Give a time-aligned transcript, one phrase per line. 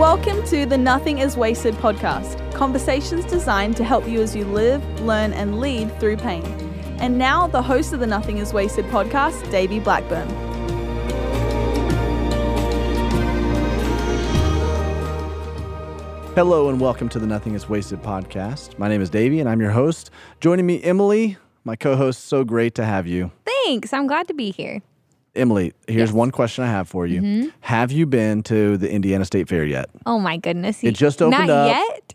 [0.00, 4.82] Welcome to the Nothing is Wasted podcast, conversations designed to help you as you live,
[5.02, 6.42] learn, and lead through pain.
[7.00, 10.26] And now, the host of the Nothing is Wasted podcast, Davey Blackburn.
[16.34, 18.78] Hello and welcome to the Nothing is Wasted podcast.
[18.78, 20.10] My name is Davey and I'm your host.
[20.40, 22.24] Joining me, Emily, my co host.
[22.24, 23.32] So great to have you.
[23.44, 23.92] Thanks.
[23.92, 24.80] I'm glad to be here.
[25.34, 27.20] Emily, here's one question I have for you.
[27.22, 27.48] Mm-hmm.
[27.60, 29.88] Have you been to the Indiana State Fair yet?
[30.06, 30.82] Oh my goodness.
[30.82, 31.68] It just opened Not up.
[31.76, 32.14] yet?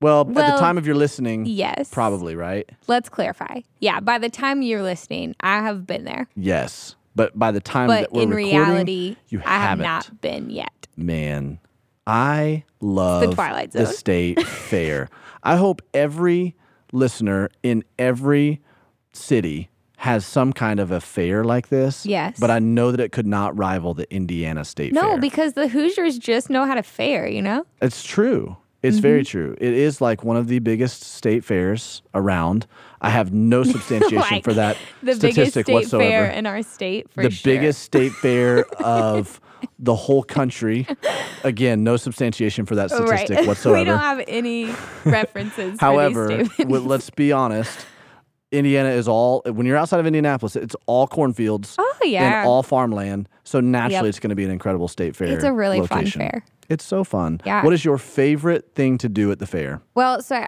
[0.00, 1.88] Well, at the time of your listening, Yes.
[1.90, 2.68] probably, right?
[2.88, 3.60] Let's clarify.
[3.78, 6.26] Yeah, by the time you're listening, I have been there.
[6.34, 6.96] Yes.
[7.14, 10.20] But by the time But that we're in reality, you I have haven't.
[10.20, 10.88] been yet.
[10.96, 11.60] Man,
[12.06, 13.94] I love the Twilight the Zone.
[13.94, 15.08] state fair.
[15.44, 16.56] I hope every
[16.92, 18.60] listener in every
[19.12, 19.68] city
[20.02, 22.04] has some kind of a fair like this.
[22.04, 22.36] Yes.
[22.40, 25.02] But I know that it could not rival the Indiana State fair.
[25.02, 25.20] No, Fair.
[25.20, 27.64] because the Hoosiers just know how to fare, you know?
[27.80, 28.56] it's true.
[28.82, 29.02] It's Mm-hmm.
[29.02, 29.56] very true.
[29.60, 32.66] It is like one of the biggest state fairs around.
[33.00, 36.10] I have no substantiation Like, for that The biggest statistic state whatsoever.
[36.10, 37.52] fair in our state, for the sure.
[37.54, 39.40] biggest state fair of
[39.78, 40.88] the whole country.
[41.44, 43.46] Again, no substantiation for that statistic right.
[43.46, 43.78] whatsoever.
[43.78, 44.74] we don't have any
[45.04, 45.78] references.
[45.80, 47.86] However, for these w- let's be honest.
[48.52, 52.62] Indiana is all when you're outside of Indianapolis, it's all cornfields oh yeah, and all
[52.62, 53.28] farmland.
[53.44, 54.04] So naturally, Yep.
[54.10, 55.28] it's going to be an incredible state fair.
[55.28, 56.20] it's a really location.
[56.20, 56.44] fun fair.
[56.68, 57.40] It's so fun.
[57.44, 57.64] Yeah.
[57.64, 59.80] What is your favorite thing to do at the fair?
[59.94, 60.44] Well, so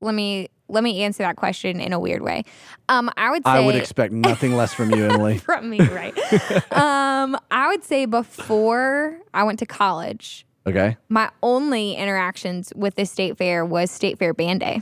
[0.00, 2.44] let me let me answer that question in a weird way.
[2.88, 5.38] Um, I would say I would expect nothing less from you, Emily.
[5.38, 6.16] from me, right?
[6.72, 10.96] um, I would say before I went to college, Okay.
[11.08, 14.80] my only interactions with the state fair was state fair band day.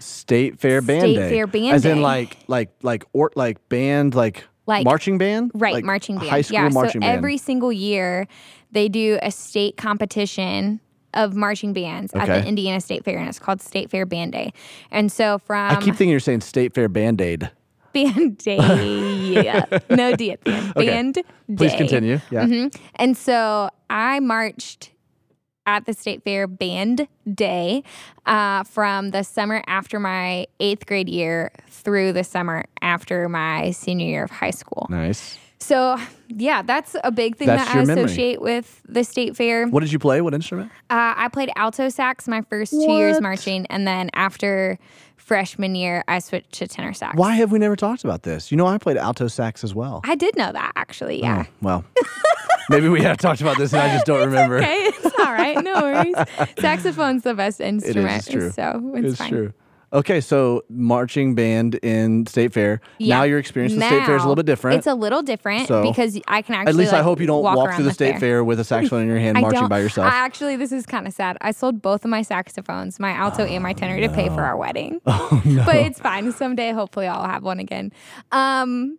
[0.00, 1.30] State fair band State day.
[1.30, 2.02] fair band As in day.
[2.02, 5.50] like like like or like band like, Like- marching band?
[5.54, 6.30] Right, Like marching band.
[6.30, 7.16] High school yeah, marching so band.
[7.18, 8.26] every single year
[8.72, 10.80] they do a state competition
[11.12, 12.40] of marching bands at Okay.
[12.40, 14.52] the Indiana State Fair, and it's called State Fair Band Day.
[14.92, 17.50] And so from I keep thinking you're saying state fair band aid.
[17.92, 18.56] Band Day,
[19.42, 20.72] yeah, no D at the end.
[20.76, 20.86] Okay.
[20.86, 21.22] Band Day.
[21.56, 22.20] Please continue.
[22.30, 22.44] Yeah.
[22.44, 22.76] Mhm.
[22.94, 24.92] And so I marched
[25.70, 27.82] at the state fair band day
[28.26, 34.06] uh, from the summer after my eighth grade year through the summer after my senior
[34.06, 34.86] year of high school.
[34.90, 35.38] Nice.
[35.58, 35.98] So,
[36.28, 38.04] yeah, that's a big thing That's that I memory.
[38.04, 39.68] associate with the state fair.
[39.68, 40.20] What did you play?
[40.22, 40.72] What instrument?
[40.88, 44.78] Uh, I played alto sax my first two years marching, and then after
[45.16, 47.16] freshman year, I switched to tenor sax.
[47.16, 48.50] Why have we never talked about this?
[48.50, 50.00] You know, I played alto sax as well.
[50.02, 51.20] I did know that actually.
[51.20, 51.44] Yeah.
[51.46, 51.84] Oh, well,
[52.70, 54.58] maybe we have talked about this and I just don't remember.
[54.58, 55.62] Okay, it's all right.
[55.62, 56.14] No worries.
[56.58, 58.50] Saxophone's the best instrument, it's true.
[58.50, 59.30] so it's, it's fine.
[59.30, 59.52] true.
[59.92, 62.80] Okay, so marching band in State Fair.
[63.00, 64.78] Now your experience with State Fair is a little bit different.
[64.78, 66.70] It's a little different So, because I can actually.
[66.70, 68.20] At least I hope you don't walk, around through the State fair.
[68.20, 70.06] Fair with a saxophone in your hand marching by yourself.
[70.06, 71.38] I actually, this is kind of sad.
[71.40, 74.56] I sold both of my saxophones, my alto and my tenor, to pay for our
[74.56, 75.00] wedding.
[75.06, 75.64] oh, no.
[75.64, 76.30] But it's fine.
[76.32, 77.92] Someday, hopefully, I'll have one again.
[78.30, 78.96] Um,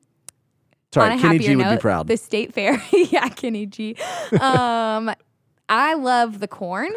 [0.93, 2.07] Sorry, Kenny G would note, be proud.
[2.07, 3.95] The state fair, yeah, Kenny G.
[4.39, 5.11] Um,
[5.69, 6.91] I love the corn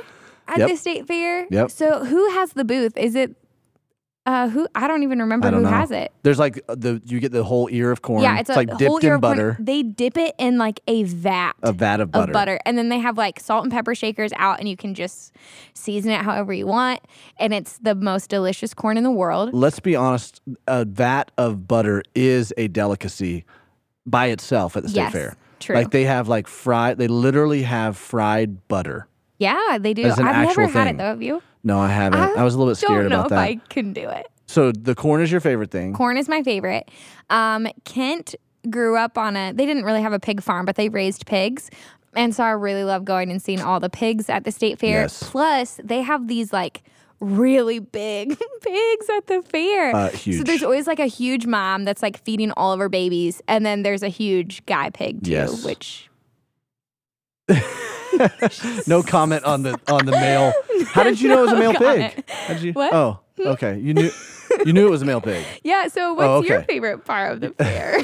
[0.49, 0.69] at Yep.
[0.71, 1.47] the state fair.
[1.51, 1.71] Yep.
[1.71, 2.97] So who has the booth?
[2.97, 3.37] Is it
[4.27, 4.67] uh who?
[4.75, 5.77] I don't even remember don't who know.
[5.77, 6.11] has it.
[6.25, 8.23] There's like uh, the you get the whole ear of corn.
[8.23, 11.05] Yeah, it's, a like whole dipped ear in butter, They dip it in like a
[11.05, 12.31] vat a vat of butter.
[12.31, 14.95] of butter, and then they have like salt and pepper shakers out, and you can
[14.95, 15.33] just
[15.75, 17.01] season it however you want,
[17.37, 19.53] and it's the most delicious corn in the world.
[19.55, 23.45] Let's be honest, a vat of butter is a delicacy
[24.07, 25.37] by itself at the State Yes, Fair.
[25.61, 25.75] true.
[25.77, 29.09] Like they have like fried, they literally have fried butter.
[29.39, 30.07] Yeah, they do.
[30.07, 30.95] I've never had thing.
[30.95, 31.05] it though.
[31.05, 31.43] Have you?
[31.63, 32.21] No, I haven't.
[32.21, 33.39] I, was a little bit scared don't know about if that.
[33.39, 34.27] I can do it.
[34.47, 35.95] So the corn is your favorite thing.
[35.95, 36.91] Corn is my favorite.
[37.31, 38.35] Um, Kent
[38.69, 39.53] grew up on a.
[39.53, 41.71] They didn't really have a pig farm, but they raised pigs,
[42.15, 45.03] and so I really love going and seeing all the pigs at the state fair.
[45.03, 45.23] Yes.
[45.23, 46.83] Plus, they have these like
[47.21, 48.31] really big
[48.63, 49.95] pigs at the fair.
[49.95, 53.41] Uh, So there's always like a huge mom that's like feeding all of her babies,
[53.49, 55.65] and then there's a huge guy pig too, Yes.
[55.65, 56.09] which
[58.87, 60.53] no comment on the on the male.
[60.89, 62.31] How did you know it was a male No pig?
[62.31, 62.73] How did you?
[62.73, 62.93] What?
[62.95, 63.79] Oh, okay.
[63.79, 64.11] You knew
[64.65, 65.45] you knew it was a male pig.
[65.63, 65.89] yeah.
[65.89, 66.67] So what's your okay.
[66.67, 68.01] favorite part of the fair?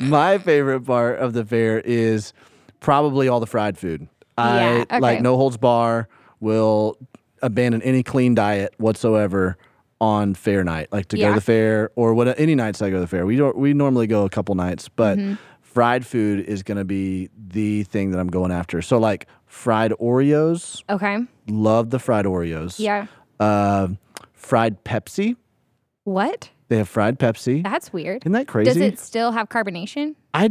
[0.00, 2.32] My favorite part of the fair is
[2.80, 4.08] probably all the fried food.
[4.36, 5.00] I Yeah, okay.
[5.00, 6.08] like no holds bar.
[6.40, 6.98] Will
[7.44, 9.56] abandon any clean diet whatsoever
[10.00, 12.96] on fair night, like to go to the fair or what any nights I go
[12.96, 13.24] to the fair.
[13.26, 15.34] We don't we normally go a couple nights, but Mm-hmm.
[15.60, 18.82] fried food is going to be the thing that I'm going after.
[18.82, 21.18] So like fried Oreos, okay.
[21.48, 22.78] love the fried Oreos.
[22.78, 23.06] Yeah.
[23.40, 23.88] Uh,
[24.32, 25.36] fried Pepsi.
[26.04, 26.50] What?
[26.68, 27.62] They have fried Pepsi.
[27.62, 28.22] That's weird.
[28.24, 28.68] Isn't that crazy?
[28.72, 30.14] Does it still have carbonation?
[30.32, 30.50] I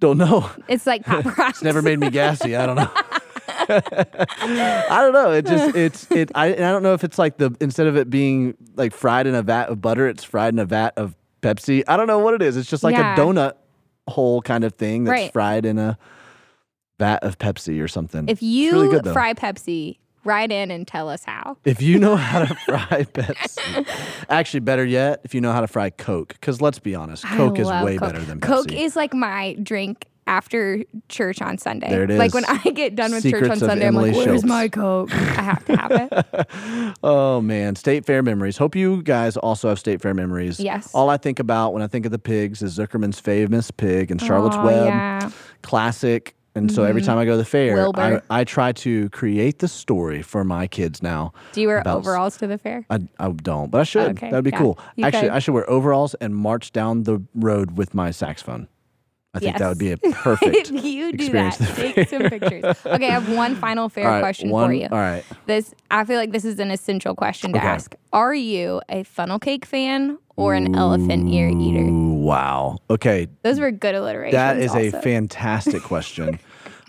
[0.00, 0.48] don't know.
[0.68, 1.58] It's like pop rocks.
[1.58, 2.56] It's never made me gassy.
[2.56, 2.90] I don't know.
[3.48, 5.32] I don't know.
[5.32, 6.30] It just it's it.
[6.34, 9.26] I and I don't know if it's like the instead of it being like fried
[9.26, 11.82] in a vat of butter, it's fried in a vat of Pepsi.
[11.86, 12.56] I don't know what it is.
[12.56, 13.14] It's just like Yeah.
[13.14, 13.54] a donut
[14.08, 15.32] hole kind of thing that's Right.
[15.32, 15.98] fried in a
[16.98, 18.28] vat of Pepsi or something.
[18.28, 21.56] If you really good, fry Pepsi, write in and tell us how.
[21.64, 23.86] If you know how to fry Pepsi,
[24.28, 27.58] actually, better yet, if you know how to fry Coke, because let's be honest, Coke
[27.58, 28.12] is way Coke.
[28.12, 28.46] better than Pepsi.
[28.46, 31.88] Coke is like my drink after church on Sunday.
[31.88, 34.44] There it Like when I get done with church on Sunday, I'm like, "Where's Schultz."
[34.44, 36.96] my Coke?" I have to have it.
[37.02, 38.56] oh man, State Fair memories.
[38.56, 40.58] Hope you guys also have State Fair memories.
[40.60, 40.90] Yes.
[40.94, 44.20] All I think about when I think of the pigs is Zuckerman's famous pig and
[44.20, 45.30] Charlotte's Oh, Web, yeah.
[45.62, 46.34] classic.
[46.54, 47.08] And so every mm-hmm.
[47.08, 48.22] time I go to the fair, I, Wilbur.
[48.30, 51.34] I try to create the story for my kids now.
[51.52, 52.86] Do you wear about- overalls to the fair?
[52.88, 54.12] I, I don't, but I should.
[54.12, 54.58] Okay, That'd be yeah.
[54.58, 54.78] cool.
[54.96, 55.30] You Actually, could.
[55.32, 58.68] I should wear overalls and march down the road with my saxophone.
[59.36, 60.14] I think that would be a Yes.
[60.22, 60.70] perfect.
[60.70, 61.76] you do experience that.
[61.76, 62.64] Take some pictures.
[62.86, 64.88] Okay, I have one final fair right, question one- for you.
[64.90, 65.24] All right.
[65.46, 67.66] This I feel like this is an essential question to Okay.
[67.66, 67.94] ask.
[68.12, 71.84] Are you a funnel cake fan or an elephant ear eater?
[71.90, 72.78] Wow.
[72.90, 74.32] Okay, Those were good alliterations.
[74.32, 76.38] that is a fantastic question.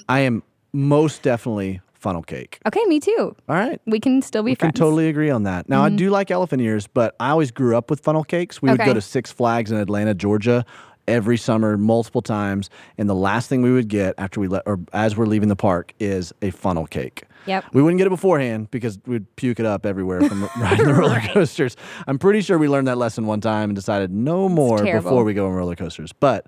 [0.10, 0.42] I am
[0.74, 2.60] most definitely funnel cake.
[2.66, 3.36] Okay, me too.
[3.50, 3.82] All right.
[3.86, 5.68] We can still be We can totally agree on that.
[5.68, 5.98] Now, I mm-hmm.
[5.98, 8.62] do like elephant ears, but I always grew up with funnel cakes.
[8.62, 10.66] We would go to Six Flags in Atlanta, Georgia,
[11.08, 14.80] every summer, multiple times, and the last thing we would get after we let, or
[14.94, 17.24] as we're leaving the park, is a funnel cake.
[17.46, 17.66] Yep.
[17.74, 21.22] We wouldn't get it beforehand because we'd puke it up everywhere from riding the roller
[21.22, 21.78] coasters.
[22.06, 25.34] I'm pretty sure we learned that lesson one time and decided no more before we
[25.34, 26.12] go on roller coasters.
[26.12, 26.46] But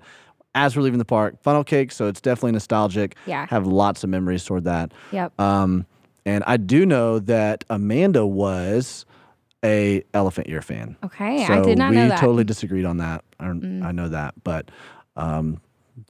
[0.54, 3.16] as we're leaving the park, funnel cake, so it's definitely nostalgic.
[3.26, 3.46] Yeah.
[3.48, 4.92] Have lots of memories toward that.
[5.12, 5.40] Yep.
[5.40, 5.86] Um,
[6.26, 9.06] and I do know that Amanda was
[9.64, 10.96] a elephant ear fan.
[11.04, 12.18] Okay, so I did not we know that.
[12.20, 13.24] Totally disagreed on that.
[13.40, 14.70] I, I know that, but
[15.16, 15.60] um,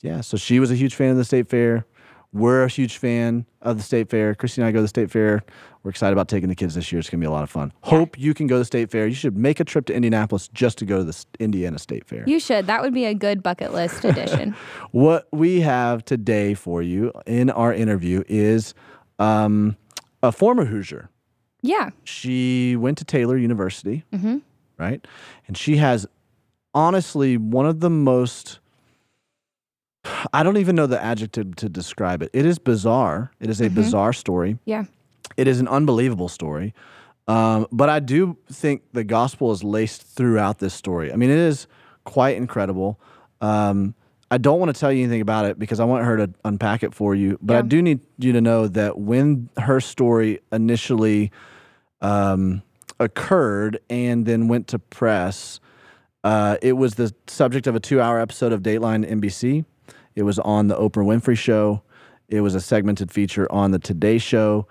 [0.03, 0.21] yeah.
[0.21, 1.87] So she was a huge fan of the state fair.
[2.33, 4.37] We're a huge fan of the state fair.
[4.37, 5.43] Christy and I go to the state fair.
[5.83, 7.01] We're excited about taking the kids this year.
[7.01, 7.73] It's gonna be a lot of fun.
[7.81, 9.07] Hope you can go to the state fair.
[9.09, 12.23] You should make a trip to Indianapolis just to go to the Indiana State Fair.
[12.29, 12.67] You should.
[12.69, 14.55] That would be a good bucket list addition.
[14.93, 18.75] What we have today for you in our interview is
[19.19, 19.77] um,
[20.23, 21.09] a former Hoosier.
[21.63, 21.91] yeah.
[22.05, 24.05] She went to Taylor University,
[24.79, 25.05] right?
[25.49, 26.07] And she has
[26.75, 28.61] honestly one of the most,
[30.33, 32.31] I don't even know the adjective to describe it.
[32.33, 33.33] It is bizarre.
[33.41, 34.59] It is a bizarre story.
[34.65, 34.85] Yeah.
[35.37, 36.75] It is an unbelievable story.
[37.29, 41.13] Um, but I do think the gospel is laced throughout this story.
[41.13, 41.67] I mean, it is
[42.05, 42.99] quite incredible.
[43.41, 43.95] Um,
[44.33, 46.83] I don't want to tell you anything about it because I want her to unpack
[46.83, 47.39] it for you.
[47.43, 51.33] But I do need you to know that when her story initially
[52.01, 52.63] um,
[53.01, 55.61] occurred and then went to press,
[56.25, 59.65] uh, it was the subject of a two hour episode of Dateline NBC.
[60.15, 61.83] It was on the Oprah Winfrey Show.
[62.29, 64.67] It was a segmented feature on the Today Show.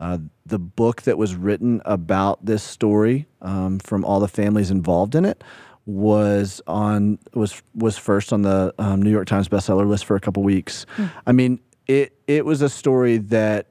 [0.00, 5.14] Uh, the book that was written about this story um, from all the families involved
[5.14, 5.42] in it
[5.86, 10.20] was on was was first on the um, New York Times bestseller list for a
[10.20, 10.86] couple weeks.
[11.26, 13.68] I mean, it it was a story that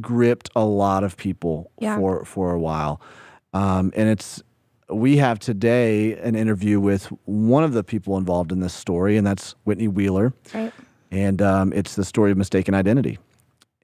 [0.00, 1.96] gripped a lot of people Yeah.
[1.96, 3.00] for for a while,
[3.54, 4.42] um, and it's
[4.88, 9.26] we have today an interview with one of the people involved in this story, and
[9.26, 10.72] that's Whitney Wheeler, Right.
[11.10, 13.18] and um, it's the story of mistaken identity,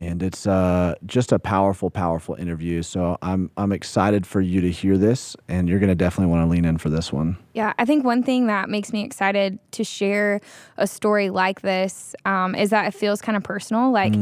[0.01, 2.83] and it's uh, just a powerful, powerful interview.
[2.83, 6.47] So I'm I'm excited for you to hear this, and you're going to definitely want
[6.47, 7.37] to lean in for this one.
[7.55, 10.41] Yeah, I think one thing that makes me excited to share
[10.77, 13.91] a story like this um, is that it feels kind of personal.
[13.91, 14.15] Like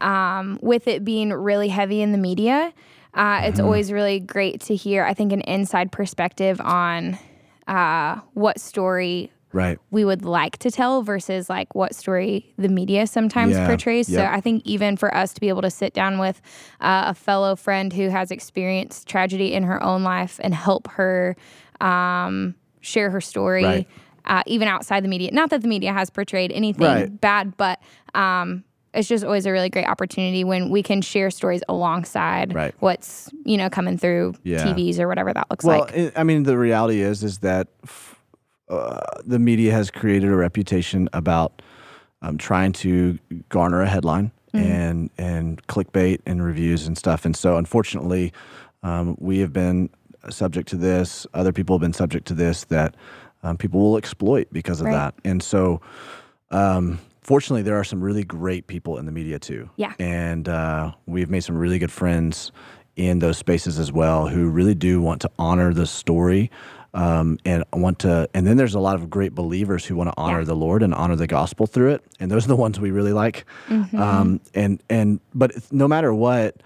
[0.00, 2.72] um, with it being really heavy in the media,
[3.14, 5.04] uh, it's always really great to hear.
[5.04, 7.18] I think an inside perspective on
[7.66, 9.78] uh, what story Right.
[9.90, 14.06] we would like to tell versus like what story the media sometimes Yeah, portrays.
[14.06, 14.22] So.
[14.24, 16.42] I think even for us to be able to sit down with
[16.80, 21.34] uh, a fellow friend who has experienced tragedy in her own life and help her
[21.80, 23.88] um, share her story, Right.
[24.26, 25.30] uh, even outside the media.
[25.32, 27.20] Not that the media has portrayed anything Right.
[27.20, 27.80] bad, but
[28.14, 32.74] um, it's just always a really great opportunity when we can share stories alongside Right.
[32.80, 34.64] what's you know coming through Yeah.
[34.64, 35.96] TVs or whatever that looks Well, like.
[35.96, 38.20] I I mean, the reality is, is that f-
[38.68, 41.62] uh, the media has created a reputation about
[42.22, 43.18] um, trying to
[43.48, 47.24] garner a headline and and clickbait and reviews and stuff.
[47.24, 48.32] And so, unfortunately,
[48.82, 49.88] um, we have been
[50.30, 51.26] subject to this.
[51.32, 52.96] Other people have been subject to this that
[53.44, 54.94] um, people will exploit because of Right.
[54.94, 55.14] that.
[55.24, 55.80] And so,
[56.50, 59.68] um, fortunately, there are some really great people in the media too.
[59.76, 59.92] Yeah.
[60.00, 62.50] And uh, we've made some really good friends
[62.96, 66.50] in those spaces as well who really do want to honor the story
[66.94, 68.28] um, and want to.
[68.32, 70.44] And then there's a lot of great believers who want to honor Yeah.
[70.46, 73.12] the Lord and honor the gospel through it, and those are the ones we really
[73.12, 73.44] like.
[73.70, 76.56] Um, and and but no matter what,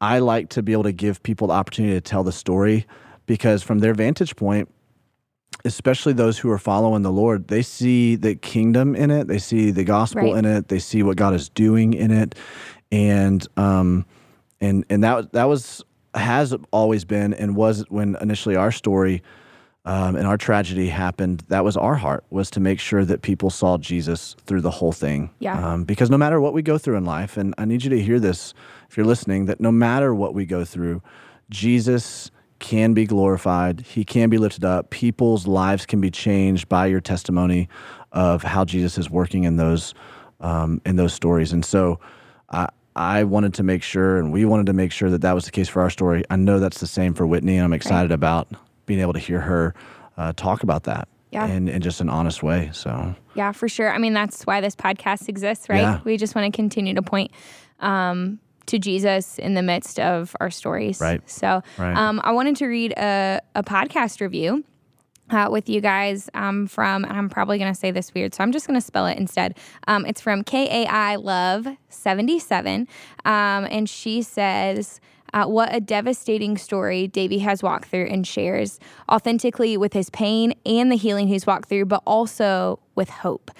[0.00, 2.86] I like to be able to give people the opportunity to tell the story
[3.26, 4.68] because from their vantage point
[5.64, 9.26] especially those who are following the Lord, they see the kingdom in it.
[9.28, 10.38] They see the gospel Right.
[10.38, 10.68] in it.
[10.68, 12.34] They see what God is doing in it,
[12.92, 14.04] and um,
[14.60, 15.84] and and that that was
[16.14, 19.22] has always been and was when initially our story
[19.84, 21.44] um, and our tragedy happened.
[21.48, 24.92] That was our heart was to make sure that people saw Jesus through the whole
[24.92, 25.30] thing.
[25.38, 25.72] Yeah.
[25.72, 28.00] Um, because no matter what we go through in life, and I need you to
[28.00, 28.54] hear this
[28.90, 31.02] if you're listening, that no matter what we go through,
[31.50, 33.80] Jesus can be glorified.
[33.80, 34.90] He can be lifted up.
[34.90, 37.68] People's lives can be changed by your testimony
[38.12, 39.94] of how Jesus is working in those
[40.40, 41.52] um, in those stories.
[41.52, 42.00] And so,
[42.50, 45.44] I I wanted to make sure, and we wanted to make sure that that was
[45.44, 46.24] the case for our story.
[46.30, 48.48] I know that's the same for Whitney, and I'm excited about
[48.86, 49.74] being able to hear her
[50.16, 51.08] uh, talk about that.
[51.30, 51.46] Yeah.
[51.46, 52.70] In, in just an honest way.
[52.72, 53.92] So Yeah, for sure.
[53.92, 55.82] I mean, that's why this podcast exists, right?
[55.82, 56.00] Yeah.
[56.02, 57.32] We just want to continue to point
[57.80, 61.00] um, to Jesus in the midst of our stories.
[61.00, 61.28] Right.
[61.28, 61.96] So Right.
[61.96, 64.64] Um, I wanted to read a, a podcast review.
[65.30, 68.42] Uh, with you guys um, from, and I'm probably going to say this weird, so
[68.42, 69.58] I'm just going to spell it instead.
[69.86, 72.88] Um, it's from KAI Love 77.
[73.26, 75.02] Um, and she says,
[75.34, 80.54] uh, what a devastating story Davey has walked through and shares authentically with his pain
[80.64, 83.50] and the healing he's walked through, but also with hope.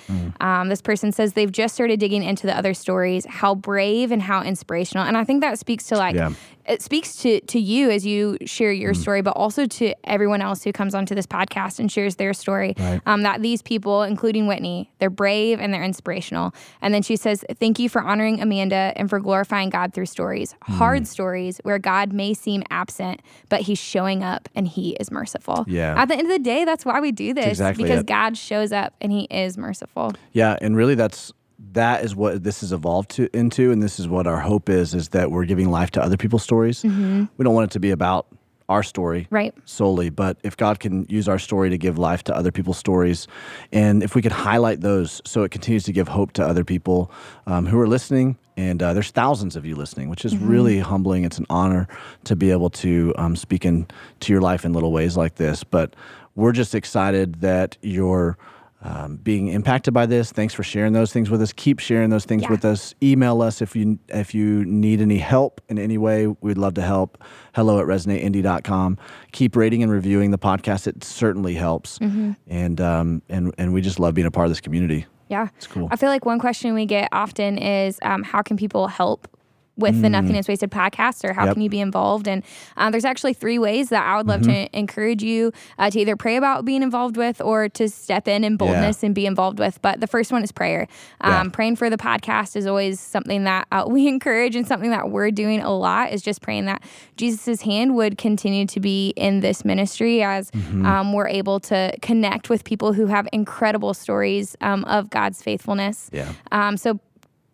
[0.40, 4.20] Um, this person says they've just started digging into the other stories, how brave and
[4.20, 5.04] how inspirational.
[5.06, 6.32] And I think that speaks to like, Yeah.
[6.68, 10.62] It speaks to, to you as you share your story, but also to everyone else
[10.62, 12.74] who comes onto this podcast and shares their story.
[12.78, 13.00] Right.
[13.06, 16.54] Um, that these people, including Whitney, they're brave and they're inspirational.
[16.82, 20.54] And then she says, Thank you for honoring Amanda and for glorifying God through stories,
[20.62, 25.64] hard stories where God may seem absent, but he's showing up and he is merciful.
[25.66, 25.94] Yeah.
[26.00, 28.06] At the end of the day, that's why we do this exactly because it.
[28.06, 30.12] God shows up and he is merciful.
[30.32, 31.32] Yeah, and really that's
[31.72, 34.94] that is what this has evolved to into and this is what our hope is
[34.94, 36.84] is that we're giving life to other people's stories.
[36.84, 38.26] We don't want it to be about
[38.68, 39.54] our story Right.
[39.64, 43.26] solely, but if God can use our story to give life to other people's stories,
[43.72, 47.10] and if we could highlight those so it continues to give hope to other people
[47.46, 51.24] um, who are listening, and uh, there's thousands of you listening, which is really humbling.
[51.24, 51.88] It's an honor
[52.24, 55.96] to be able to um, speak into your life in little ways like this, but
[56.36, 58.36] we're just excited that you're
[58.82, 60.30] um, being impacted by this.
[60.30, 61.52] Thanks for sharing those things with us.
[61.52, 62.50] Keep sharing those things Yeah.
[62.50, 62.94] with us.
[63.02, 66.28] Email us if you if you need any help in any way.
[66.40, 67.22] We'd love to help.
[67.54, 68.98] Hello at resonateindy.com.
[69.32, 70.86] Keep rating and reviewing the podcast.
[70.86, 71.98] It certainly helps.
[71.98, 72.32] Mm-hmm.
[72.46, 75.06] And um and and we just love being a part of this community.
[75.28, 75.48] Yeah.
[75.56, 75.88] It's cool.
[75.90, 79.28] I feel like one question we get often is um, how can people help
[79.78, 81.46] with the Nothing is Wasted podcast or how Mm.
[81.46, 81.54] Yep.
[81.54, 82.28] can you be involved?
[82.28, 82.42] And
[82.76, 84.50] uh, there's actually three ways that I would love Mm-hmm.
[84.72, 88.44] to encourage you uh, to either pray about being involved with or to step in
[88.44, 89.80] in boldness and be involved with.
[89.80, 90.86] But the first one is prayer.
[91.20, 91.44] Um, Yeah.
[91.52, 95.30] Praying for the podcast is always something that uh, we encourage and something that we're
[95.30, 96.82] doing a lot is just praying that
[97.16, 100.84] Jesus' hand would continue to be in this ministry as Mm-hmm.
[100.86, 106.10] um, we're able to connect with people who have incredible stories um, of God's faithfulness.
[106.12, 106.32] Yeah.
[106.52, 106.98] Um, so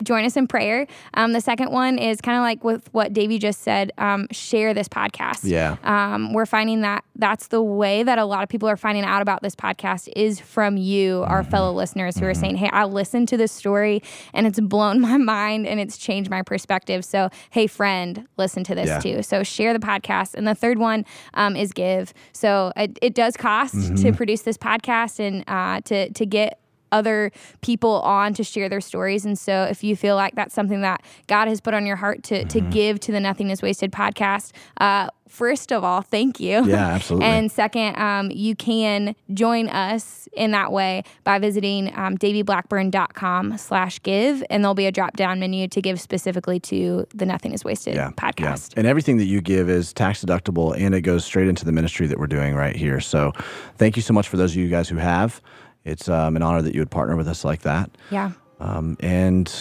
[0.02, 0.86] join us in prayer.
[1.14, 4.74] Um, the second one is kind of like with what Davey just said um, share
[4.74, 5.40] this podcast.
[5.44, 5.76] Yeah.
[5.84, 9.22] Um, we're finding that that's the way that a lot of people are finding out
[9.22, 11.50] about this podcast is from you, our Mm-hmm.
[11.50, 15.16] fellow listeners who are saying, Hey, I listened to this story and it's blown my
[15.16, 17.04] mind and it's changed my perspective.
[17.04, 18.98] So, hey, friend, listen to this Yeah.
[18.98, 19.22] too.
[19.22, 20.34] So, share the podcast.
[20.34, 22.12] And the third one um, is give.
[22.32, 24.16] So, it, it does cost to Mm-hmm.
[24.16, 26.58] produce this podcast and uh, to, to get
[26.93, 29.25] other people on to share their stories.
[29.25, 32.23] And so if you feel like that's something that God has put on your heart
[32.25, 36.64] to, to give to the Nothing is Wasted podcast, uh, first of all, thank you.
[36.64, 37.26] Yeah, absolutely.
[37.26, 44.03] and second, um, you can join us in that way by visiting um, daveyBlackburn.com slash
[44.03, 44.45] give.
[44.49, 47.97] And there'll be a drop down menu to give specifically to the Nothing is Wasted
[47.97, 48.73] yeah, podcast.
[48.73, 48.81] Yeah.
[48.81, 52.07] And everything that you give is tax deductible and it goes straight into the ministry
[52.07, 53.00] that we're doing right here.
[53.00, 53.33] So
[53.76, 55.41] thank you so much for those of you guys who have.
[55.85, 57.91] It's um, an honor that you would partner with us like that.
[58.11, 58.33] Yeah.
[58.61, 59.53] Um, and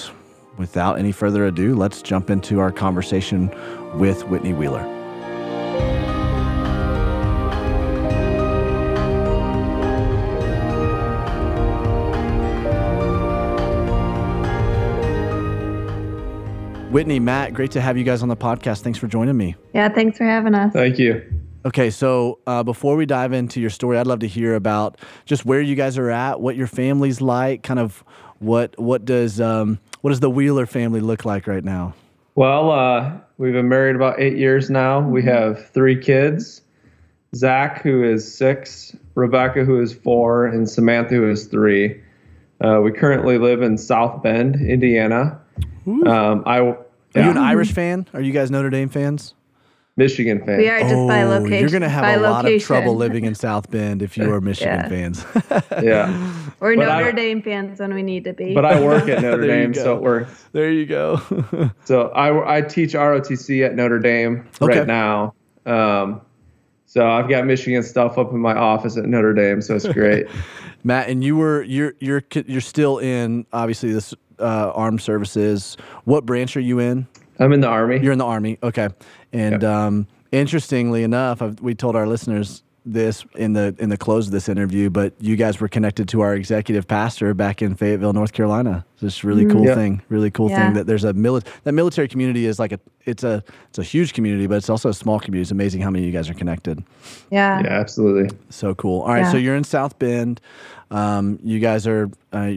[0.58, 3.50] without any further ado, let's jump into our conversation
[4.00, 4.90] with Whitney Wheeler.
[16.94, 18.82] Whitney, Matt, great to have you guys on the podcast.
[18.82, 19.56] Thanks for joining me.
[19.74, 20.74] Yeah, thanks for having us.
[20.74, 21.24] Thank you.
[21.66, 25.46] Okay, so uh, before we dive into your story, I'd love to hear about just
[25.46, 28.04] where you guys are at, what your family's like, kind of
[28.40, 31.94] what what does um, what does the Wheeler family look like right now?
[32.36, 35.00] Well, uh, we've been married about eight years now.
[35.00, 36.62] We have three kids,
[37.36, 42.02] Zach, who is six, Rebecca, who is four, and Samantha, who is three.
[42.60, 45.40] Uh, we currently live in South Bend, Indiana.
[45.86, 46.78] Um, I Are
[47.16, 48.08] you an Irish fan?
[48.14, 49.34] Are you guys Notre Dame fans?
[49.98, 50.58] Michigan fan.
[50.58, 51.60] We are just by Oh, location.
[51.60, 54.42] You're gonna have by a lot of trouble living in South Bend if you are
[54.42, 54.90] Michigan Yeah.
[54.90, 55.26] fans.
[55.84, 58.56] Yeah, We're But Notre I- Dame fans when we need to be.
[58.56, 61.22] but I work at Notre Dame, so we're there you go.
[61.86, 64.80] so I I teach ROTC at Notre Dame Okay.
[64.80, 65.36] right now.
[65.68, 66.22] Um,
[66.88, 70.26] so I've got Michigan stuff up in my office at Notre Dame, so it's great.
[70.84, 75.78] Matt, and you were you're you're you're still in obviously this uh, armed services.
[76.06, 77.08] What branch are you in?
[77.40, 78.00] I'm in the army.
[78.02, 78.90] You're in the army, okay.
[79.32, 84.26] And um, interestingly enough, I've, we told our listeners this in the in the close
[84.28, 88.12] of this interview, but you guys were connected to our executive pastor back in Fayetteville,
[88.12, 88.84] North Carolina.
[88.96, 89.74] It's just really cool Yeah.
[89.76, 90.66] thing, really cool Yeah.
[90.66, 93.84] thing that there's a mili- that military community is like a it's a it's a
[93.84, 95.44] huge community, but it's also a small community.
[95.44, 96.84] It's amazing how many of you guys are connected.
[97.32, 97.62] yeah.
[97.62, 98.38] yeah, absolutely.
[98.50, 99.02] So cool.
[99.04, 100.42] All right, so you're in South Bend.
[100.92, 102.52] Um, you guys are uh,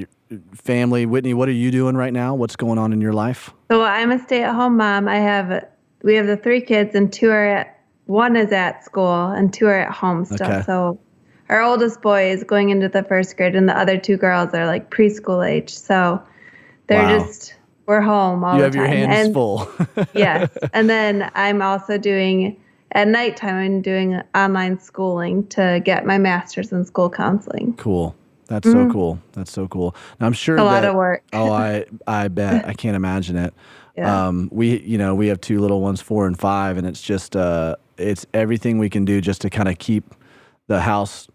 [0.54, 1.06] family.
[1.06, 2.34] Whitney, what are you doing right now?
[2.34, 3.52] What's going on in your life?
[3.70, 5.08] So I'm a stay-at-home mom.
[5.08, 5.66] I have
[6.02, 9.66] we have the three kids, and two are at one is at school, and two
[9.66, 10.46] are at home still.
[10.46, 10.62] Okay.
[10.62, 10.98] So
[11.48, 14.66] our oldest boy is going into the first grade, and the other two girls are
[14.66, 15.70] like preschool age.
[15.74, 16.22] So
[16.86, 17.18] they're Wow.
[17.18, 17.54] just
[17.86, 18.80] we're home all you the have time.
[18.82, 19.68] your hands and, full.
[20.14, 22.56] yes, and then I'm also doing
[22.92, 23.56] at nighttime.
[23.56, 27.74] I'm doing online schooling to get my master's in school counseling.
[27.74, 28.14] Cool.
[28.48, 29.18] That's so cool.
[29.32, 29.94] That's so cool.
[30.20, 30.56] Now, I'm sure.
[30.56, 31.22] A lot of work.
[31.32, 33.54] oh, I I bet I can't imagine it.
[33.98, 34.26] Yeah.
[34.26, 37.34] Um, we you know we have two little ones, four and five, and it's just
[37.34, 40.14] uh, it's everything we can do just to kind of keep
[40.66, 41.28] the house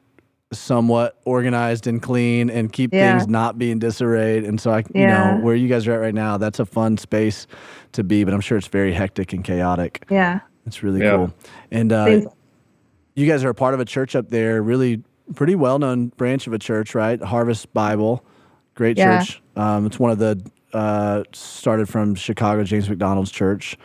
[0.53, 3.18] somewhat organized and clean and keep Yeah.
[3.18, 4.44] things not being disarrayed.
[4.44, 6.98] And so I, you know, where you guys are at right now, that's a fun
[7.00, 7.48] space
[7.94, 10.06] to be, but I'm sure it's very hectic and chaotic.
[10.12, 10.41] Yeah.
[10.68, 11.15] It's really Yeah.
[11.15, 11.34] cool.
[11.72, 12.22] And uh,
[13.15, 15.01] you guys are a part of a church up there, really
[15.34, 17.22] pretty well known branch of a church, right?
[17.22, 18.24] Harvest Bible,
[18.76, 19.20] great Yeah.
[19.20, 19.42] church.
[19.56, 20.42] Um, it's one of the
[20.74, 23.78] uh, started from Chicago James MacDonald's church,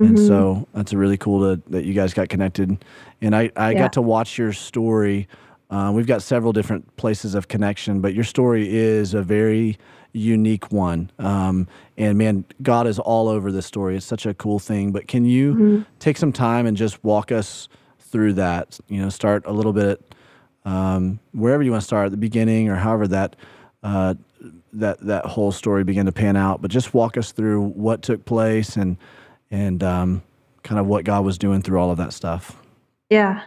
[0.00, 0.26] and Mm-hmm.
[0.26, 2.76] so that's really cool to, that you guys got connected.
[3.20, 3.80] And I I Yeah.
[3.80, 5.26] got to watch your story.
[5.70, 9.76] Uh, we've got several different places of connection, but your story is a very
[10.12, 11.10] unique one.
[11.18, 11.66] Um,
[11.98, 13.96] and man, God is all over this story.
[13.96, 14.92] It's such a cool thing.
[14.92, 15.82] But can you Mm-hmm.
[15.98, 18.80] take some time and just walk us through that?
[18.88, 20.07] You know, start a little bit
[20.64, 23.36] um, wherever you want to start at the beginning or however that
[23.82, 24.14] uh,
[24.72, 26.60] that that whole story began to pan out.
[26.62, 28.96] But just walk us through what took place and
[29.50, 30.22] and um,
[30.62, 32.60] kind of what God was doing through all of that stuff.
[33.10, 33.42] Yeah.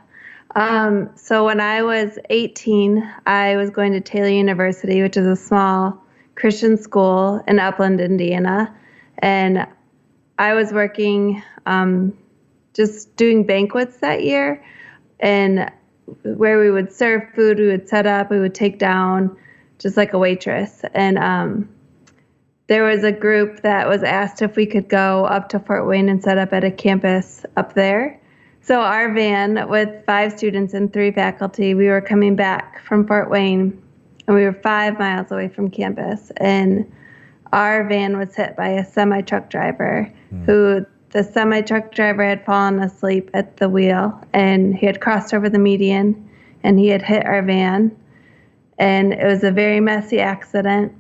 [0.56, 5.36] Um, so when I was 18, I was going to Taylor University, which is a
[5.36, 6.04] small
[6.36, 8.76] Christian school in Upland, Indiana.
[9.20, 9.66] And
[10.40, 12.18] I was working um,
[12.74, 14.64] just doing banquets that year.
[15.20, 15.72] And
[16.24, 19.36] where we would serve food, we would set up, we would take down,
[19.80, 20.84] just like a waitress.
[20.94, 21.70] And um,
[22.68, 26.10] there was a group that was asked if we could go up to Fort Wayne
[26.10, 28.20] and set up at a campus up there.
[28.62, 33.30] So our van with five students and three faculty, we were coming back from Fort
[33.30, 33.82] Wayne,
[34.28, 36.32] and we were five miles away from campus.
[36.38, 36.92] And
[37.52, 40.12] our van was hit by a semi truck driver,
[40.46, 45.34] who the semi truck driver had fallen asleep at the wheel, and he had crossed
[45.34, 46.30] over the median,
[46.64, 47.96] and he had hit our van,
[48.78, 50.94] and it was a very messy accident.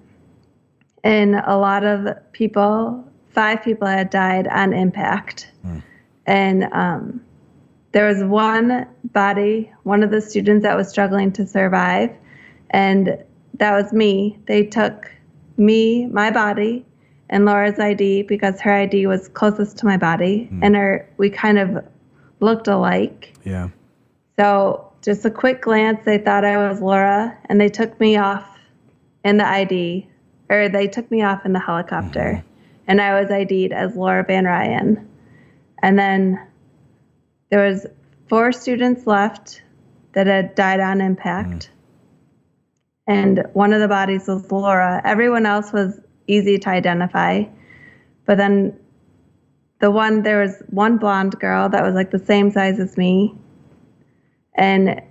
[1.03, 5.49] And a lot of people, five people had died on impact.
[6.27, 7.25] And um,
[7.91, 12.11] there was one body, one of the students that was struggling to survive,
[12.69, 13.17] and
[13.55, 14.37] that was me.
[14.45, 15.11] They took
[15.57, 16.85] me, my body,
[17.31, 20.63] and Laura's ID because her ID was closest to my body, hmm.
[20.63, 21.83] and our we kind of
[22.41, 23.33] looked alike.
[23.43, 23.69] Yeah.
[24.37, 28.45] So just a quick glance, they thought I was Laura, and they took me off
[29.23, 30.07] in the ID,
[30.49, 32.83] or they took me off in the helicopter, mm-hmm.
[32.87, 35.07] and I was ID'd as Laura Van Ryn.
[35.81, 36.45] And then
[37.49, 37.87] there was
[38.27, 39.63] four students left
[40.13, 41.69] that had died on impact,
[43.09, 43.13] mm.
[43.13, 45.01] and one of the bodies was Laura.
[45.05, 45.99] Everyone else was
[46.31, 47.43] easy to identify,
[48.25, 48.77] but then
[49.79, 53.35] the one there was one blonde girl that was like the same size as me.
[54.55, 55.01] And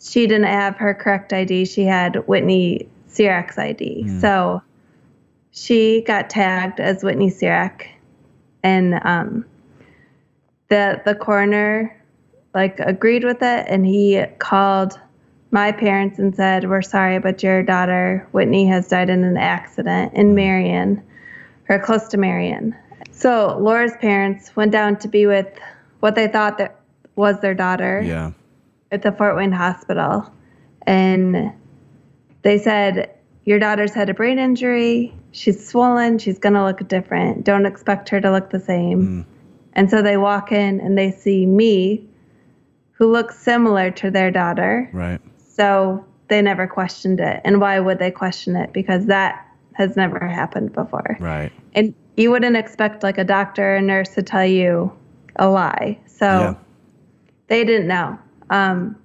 [0.00, 1.64] she didn't have her correct ID.
[1.66, 4.04] She had Whitney Cerak's ID.
[4.20, 4.62] So
[5.50, 7.86] she got tagged as Whitney Cerak,
[8.62, 9.44] and um,
[10.68, 11.94] the the coroner
[12.54, 14.98] like agreed with it, and he called
[15.50, 20.14] my parents and said, "We're sorry, but your daughter Whitney has died in an accident
[20.14, 21.02] in Marion,
[21.68, 22.74] or close to Marion."
[23.10, 25.48] So Laura's parents went down to be with
[26.00, 26.76] what they thought that
[27.16, 28.30] was their daughter Yeah.
[28.92, 30.30] at the Fort Wayne Hospital,
[30.86, 31.52] and
[32.42, 33.10] they said
[33.44, 35.14] your daughter's had a brain injury.
[35.32, 36.18] She's swollen.
[36.18, 37.44] She's gonna look different.
[37.44, 39.06] Don't expect her to look the same.
[39.06, 39.20] Hmm.
[39.72, 42.06] And so they walk in and they see me,
[42.92, 44.90] who looks similar to their daughter.
[44.92, 45.20] Right.
[45.58, 47.40] So they never questioned it.
[47.44, 48.72] And why would they question it?
[48.72, 49.44] Because that
[49.74, 51.16] has never happened before.
[51.20, 51.52] Right.
[51.74, 54.92] And you wouldn't expect like a doctor or nurse to tell you
[55.36, 55.98] a lie.
[56.06, 56.54] So Yeah.
[57.48, 58.18] they didn't know.
[58.50, 58.96] Um,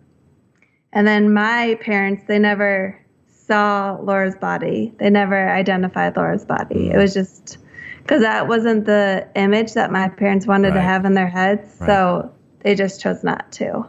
[0.91, 4.93] and then my parents, they never saw Laura's body.
[4.99, 6.89] They never identified Laura's body.
[6.91, 7.57] It was just
[7.97, 11.73] because that wasn't the image that my parents wanted to have in their heads.
[11.77, 13.85] So they just chose not to.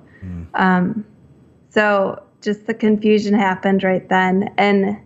[0.55, 1.05] Um,
[1.71, 4.55] so just the confusion happened right then.
[4.59, 4.99] And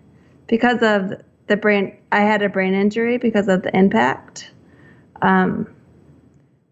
[0.49, 1.13] because of
[1.47, 4.51] the brain, I had a brain injury because of the impact.
[5.23, 5.73] Um,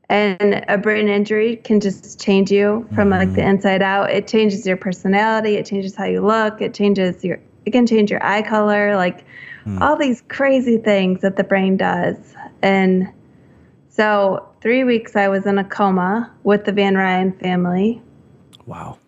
[0.09, 4.11] and a brain injury can just change you from like the inside out.
[4.11, 5.55] It changes your personality.
[5.57, 6.61] It changes how you look.
[6.61, 7.41] It changes your.
[7.65, 8.95] It can change your eye color.
[8.95, 9.25] Like
[9.81, 12.17] all these crazy things that the brain does.
[12.63, 13.09] And
[13.89, 18.01] so three weeks I was in a coma with the Van Ryn family,
[18.67, 18.99] Wow.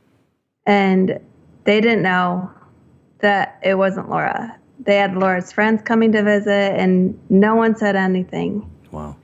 [0.67, 1.21] and
[1.69, 2.51] they didn't know
[3.19, 4.59] that it wasn't Laura.
[4.81, 9.17] They had Laura's friends coming to visit, and no one said anything Wow.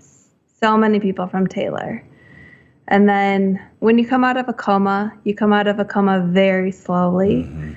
[0.61, 2.05] so many people from Taylor.
[2.89, 6.21] And then when you come out of a coma, you come out of a coma
[6.21, 7.45] very slowly.
[7.45, 7.73] Mm-hmm.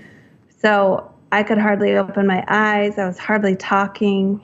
[0.59, 2.99] So I could hardly open my eyes.
[2.99, 4.41] I was hardly talking.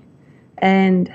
[0.60, 1.14] And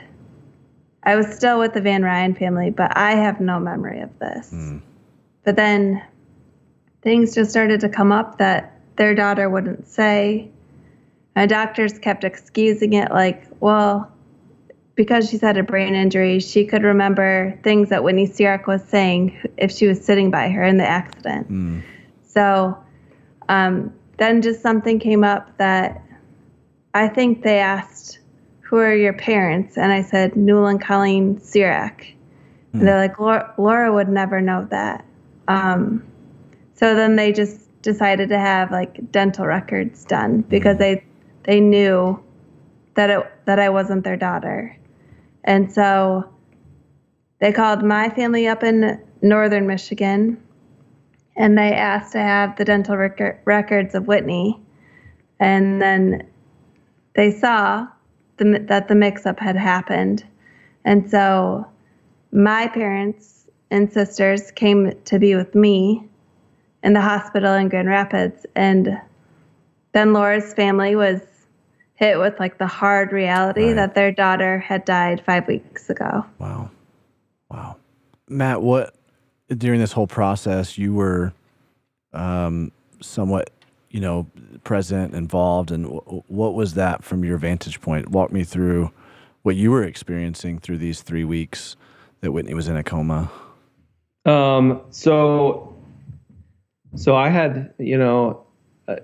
[1.04, 4.50] I was still with the Van Ryn family, but I have no memory of this.
[4.52, 4.82] Mm.
[5.44, 6.02] But then
[7.00, 10.50] things just started to come up that their daughter wouldn't say.
[11.34, 14.12] My doctors kept excusing it, like, well,
[14.96, 19.40] because she's had a brain injury, she could remember things that Whitney Cerak was saying
[19.56, 21.46] if she was sitting by her in the accident.
[22.24, 22.76] So
[23.48, 26.02] um, then just something came up that
[26.94, 28.18] I think they asked,
[28.62, 29.78] Who are your parents?
[29.78, 32.14] And I said, Newell and Colleen Cerak.
[32.72, 35.04] And they're like, Laura, Laura would never know that.
[35.46, 36.04] Um,
[36.74, 40.50] so then they just decided to have like dental records done mm-hmm.
[40.50, 41.02] because they
[41.44, 42.22] they knew
[42.94, 44.76] that it that I wasn't their daughter.
[45.44, 46.28] And so
[47.40, 50.36] they called my family up in northern Michigan
[51.36, 54.60] and they asked to have the dental rec- records of Whitney.
[55.40, 56.26] And then
[57.14, 57.86] they saw
[58.36, 60.24] the, that the mix up had happened.
[60.84, 61.64] And so
[62.32, 66.07] my parents and sisters came to be with me
[66.88, 68.46] in the hospital in Grand Rapids.
[68.56, 68.98] And
[69.92, 71.20] then Laura's family was
[71.96, 73.76] hit with like the hard reality Right.
[73.76, 76.24] that their daughter had died five weeks ago.
[76.38, 76.70] Wow.
[77.50, 77.76] Wow.
[78.26, 78.94] Matt, what
[79.50, 81.34] during this whole process you were
[82.14, 82.72] um,
[83.02, 83.50] somewhat,
[83.90, 84.26] you know,
[84.64, 88.08] present, involved, and w- what was that from your vantage point?
[88.08, 88.90] Walk me through
[89.42, 91.76] what you were experiencing through these three weeks
[92.22, 93.30] that Whitney was in a coma.
[94.24, 95.67] Um, so,
[96.94, 98.44] so I had, you know,
[98.86, 98.96] uh,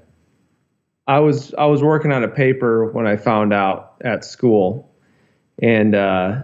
[1.06, 4.90] I was I was working on a paper when I found out at school,
[5.60, 6.42] and uh,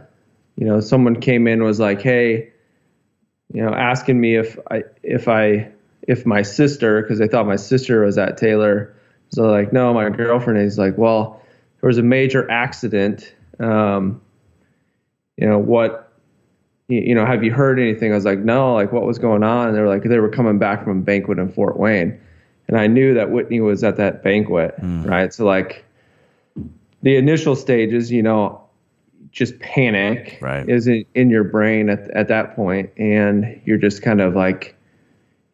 [0.57, 2.53] you know, someone came in was like, "Hey,
[3.53, 5.71] you know, asking me if I if I
[6.07, 8.95] if my sister, because they thought my sister was at Taylor."
[9.31, 10.61] So like, no, my girlfriend.
[10.61, 11.41] He's like, well,
[11.81, 13.35] there was a major accident.
[13.59, 14.21] Um,
[15.37, 16.10] you know what?
[16.91, 18.13] You know, have you heard anything?
[18.13, 19.69] I was like, no, like what was going on?
[19.69, 22.21] And they were like, they were coming back from a banquet in Fort Wayne.
[22.69, 25.33] And I knew that Whitney was at that banquet, right?
[25.33, 25.85] So like
[27.03, 28.61] the initial stages, you know,
[29.31, 30.69] just panic Right.
[30.69, 34.77] is in, in your brain at, at that point, And you're just kind of like,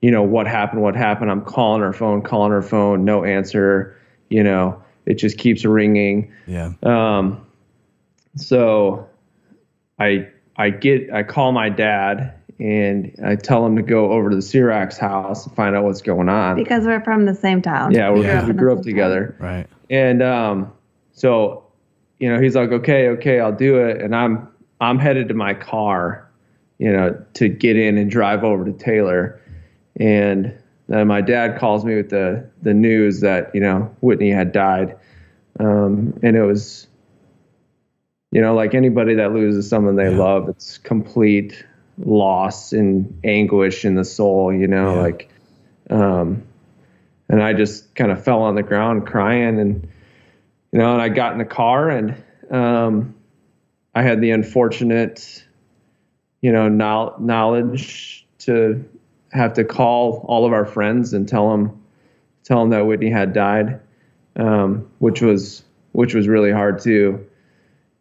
[0.01, 1.31] you know, what happened, what happened?
[1.31, 3.97] I'm calling her phone, calling her phone, no answer,
[4.31, 6.33] you know, it just keeps ringing.
[6.47, 6.73] Yeah.
[6.83, 7.47] Um,
[8.37, 9.09] so
[9.99, 14.37] I I get I call my dad and I tell him to go over to
[14.37, 16.57] the Cerak's house and find out what's going on.
[16.57, 17.93] Because we're from the same town.
[17.93, 18.47] Yeah, we, Yeah.
[18.47, 19.37] we grew up together.
[19.39, 19.67] Right.
[19.91, 20.73] And um,
[21.13, 21.65] so,
[22.19, 24.01] you know, he's like, okay, okay, I'll do it.
[24.01, 24.49] And I'm
[24.81, 26.29] I'm headed to my car,
[26.79, 29.41] you know, to get in and drive over to Taylor.
[29.99, 30.57] And
[30.89, 34.97] then my dad calls me with the the news that you know Whitney had died,
[35.59, 36.87] um, and it was,
[38.37, 40.19] you know, like anybody that loses someone they Yeah.
[40.19, 41.65] love, it's complete
[42.05, 44.53] loss and anguish in the soul.
[44.53, 45.01] You know, Yeah.
[45.01, 45.31] like.
[45.89, 46.43] Um,
[47.31, 49.89] and I just kind of fell on the ground crying and
[50.73, 52.15] you know and I got in the car and
[52.51, 53.15] um,
[53.95, 55.45] I had the unfortunate
[56.43, 58.85] you know knowl- knowledge to
[59.33, 61.81] have to call all of our friends and tell them
[62.45, 63.81] tell them that Whitney had died,
[64.37, 67.25] um, which was which was really hard too.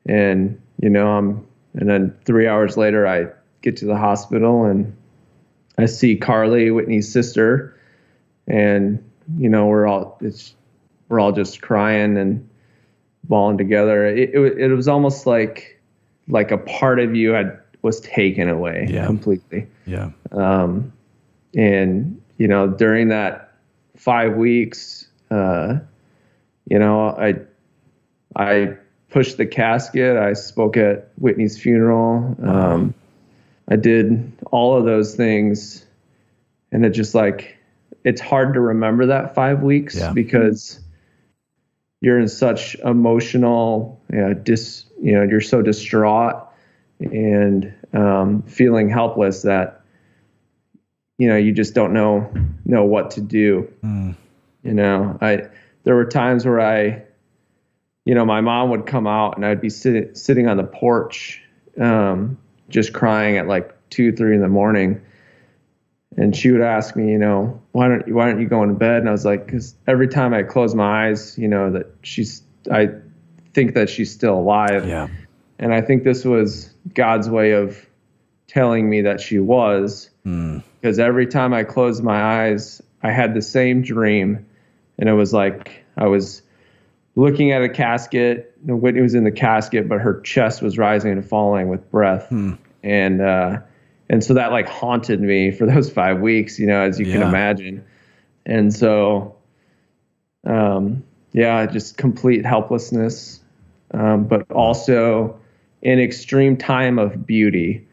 [0.08, 3.28] And you know, I'm and then three hours later, I
[3.62, 4.96] get to the hospital and
[5.78, 7.78] I see Carly, Whitney's sister,
[8.48, 9.04] and
[9.38, 10.56] you know we're all it's
[11.10, 12.48] we're all just crying and
[13.26, 14.06] bawling together.
[14.06, 15.82] It, it, it was almost like
[16.28, 19.06] like a part of you had was taken away Yeah.
[19.06, 19.68] completely.
[19.86, 20.10] Yeah.
[20.32, 20.92] Um,
[21.56, 23.54] and you know during that
[23.96, 25.78] five weeks, uh,
[26.70, 27.36] you know I
[28.36, 28.76] I
[29.10, 30.18] pushed the casket.
[30.18, 32.36] I spoke at Whitney's funeral.
[32.44, 32.94] Um,
[33.68, 35.86] I did all of those things,
[36.72, 37.58] and it just like
[38.04, 40.12] it's hard to remember that five weeks Yeah.
[40.14, 40.80] because
[42.02, 46.48] you're in such emotional, you know, dis, you know, you're so distraught
[47.00, 49.82] and um, feeling helpless that
[51.18, 52.30] you know you just don't know
[52.66, 53.72] know what to do.
[53.84, 54.16] Mm.
[54.64, 55.48] You know, I
[55.84, 57.04] there were times where I,
[58.06, 61.42] you know, my mom would come out and I'd be sitting sitting on the porch,
[61.80, 62.38] um,
[62.70, 65.02] just crying at like two, three in the morning,
[66.18, 68.76] and she would ask me, you know, why don't you why don't you go into
[68.76, 69.00] bed?
[69.00, 72.42] And I was like, because every time I close my eyes, you know, that she's
[72.72, 72.90] I
[73.54, 75.08] think that she's still alive, Yeah.
[75.60, 77.86] and I think this was God's way of
[78.48, 80.64] telling me that she was Mm.
[80.82, 84.46] because every time I closed my eyes, I had the same dream,
[84.98, 86.42] and it was like I was
[87.16, 88.52] looking at a casket.
[88.64, 92.28] Whitney was in the casket, but her chest was rising and falling with breath,
[92.84, 93.60] and uh,
[94.10, 97.22] and so that like haunted me for those five weeks, you know, as you can
[97.28, 97.86] imagine,
[98.46, 99.36] and so,
[100.46, 103.40] um, yeah, just complete helplessness,
[103.94, 105.40] um, but also
[105.84, 107.88] an extreme time of beauty.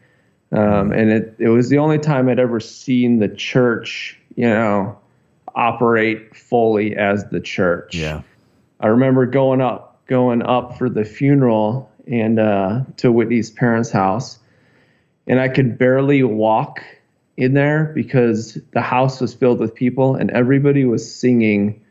[0.51, 4.97] Um, and it, it was the only time I'd ever seen the church, you know,
[5.55, 7.95] operate fully as the church.
[7.95, 8.21] Yeah.
[8.83, 14.37] I remember going up, going up for the funeral and uh, to Whitney's parents' house,
[15.25, 16.83] and I could barely walk
[17.37, 21.81] in there because the house was filled with people and everybody was singing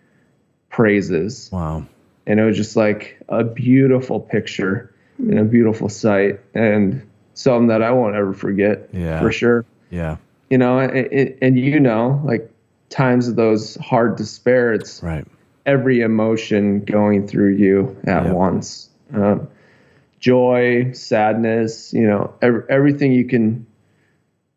[0.68, 1.84] praises Wow.
[2.26, 7.02] and it was just like a beautiful picture and a beautiful sight and
[7.34, 9.18] something that I won't ever forget Yeah.
[9.20, 9.64] for sure.
[9.90, 10.16] Yeah.
[10.50, 12.48] You know, and, you know, like
[12.90, 15.26] times of those hard despair, it's Right.
[15.66, 18.32] Every emotion going through you at Yeah.
[18.32, 18.88] once.
[19.14, 19.48] Um,
[20.20, 23.66] joy, sadness, you know, ev- everything you can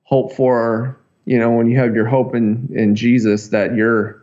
[0.04, 4.22] hope for, you know, when you have your hope in, in Jesus, that you're,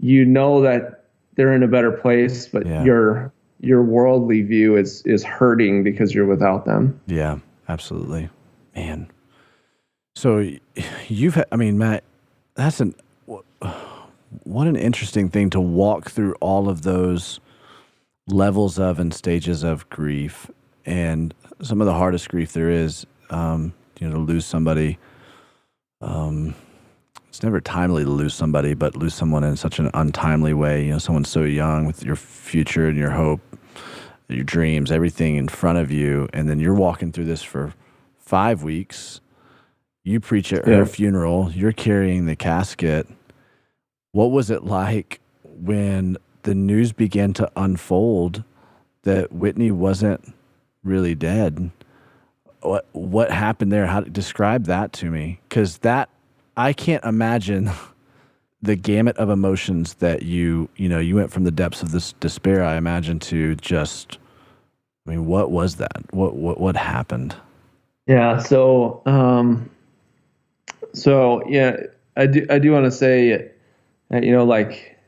[0.00, 1.04] you know that
[1.34, 2.84] they're in a better place, but Yeah.
[2.84, 7.00] your, your worldly view is, is hurting because you're without them.
[7.06, 8.28] Yeah, absolutely.
[8.76, 9.08] Man.
[10.16, 10.38] So
[11.08, 12.04] you've had, I mean, Matt,
[12.54, 12.94] that's an,
[14.44, 17.40] what an interesting thing to walk through all of those
[18.26, 20.50] levels of and stages of grief.
[20.84, 24.98] And some of the hardest grief there is, um, you know, to lose somebody.
[26.00, 26.54] Um,
[27.28, 30.84] it's never timely to lose somebody, but lose someone in such an untimely way.
[30.86, 33.40] You know, someone so young with your future and your hope,
[34.28, 37.74] your dreams, everything in front of you, and then you're walking through this for
[38.18, 39.20] five weeks.
[40.04, 40.76] You preach at Yeah.
[40.76, 41.50] her funeral.
[41.52, 43.06] You're carrying the casket.
[44.12, 48.44] What was it like when the news began to unfold
[49.02, 50.34] that Whitney wasn't
[50.84, 51.70] really dead?
[52.62, 53.86] What what happened there?
[53.86, 55.40] How describe that to me?
[55.48, 56.08] Because that
[56.56, 57.70] I can't imagine
[58.62, 62.12] the gamut of emotions that you you know you went from the depths of this
[62.14, 62.64] despair.
[62.64, 64.18] I imagine to just,
[65.06, 66.02] I mean, what was that?
[66.12, 67.36] What what what happened?
[68.06, 68.38] Yeah.
[68.38, 69.70] So, um,
[70.94, 71.76] so yeah,
[72.16, 72.46] I do.
[72.50, 73.50] I do want to say,
[74.10, 74.98] you know, like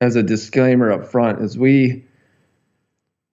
[0.00, 2.04] as a disclaimer up front, is we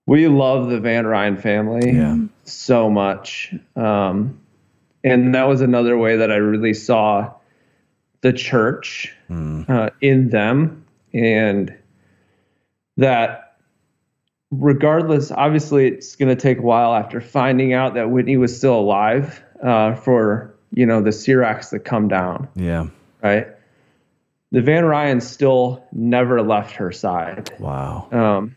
[0.06, 2.18] we love the Van Ryn family Yeah.
[2.44, 4.40] so much, um,
[5.04, 7.34] and that was another way that I really saw
[8.22, 11.74] the church Mm, uh, in them, and
[12.98, 13.58] that
[14.52, 18.80] regardless, obviously, it's going to take a while after finding out that Whitney was still
[18.80, 22.88] alive uh, for you know the Ceraks to come down, yeah.
[23.22, 23.48] right?
[24.52, 28.08] The Van Ryns still never left her side, Wow.
[28.12, 28.56] um,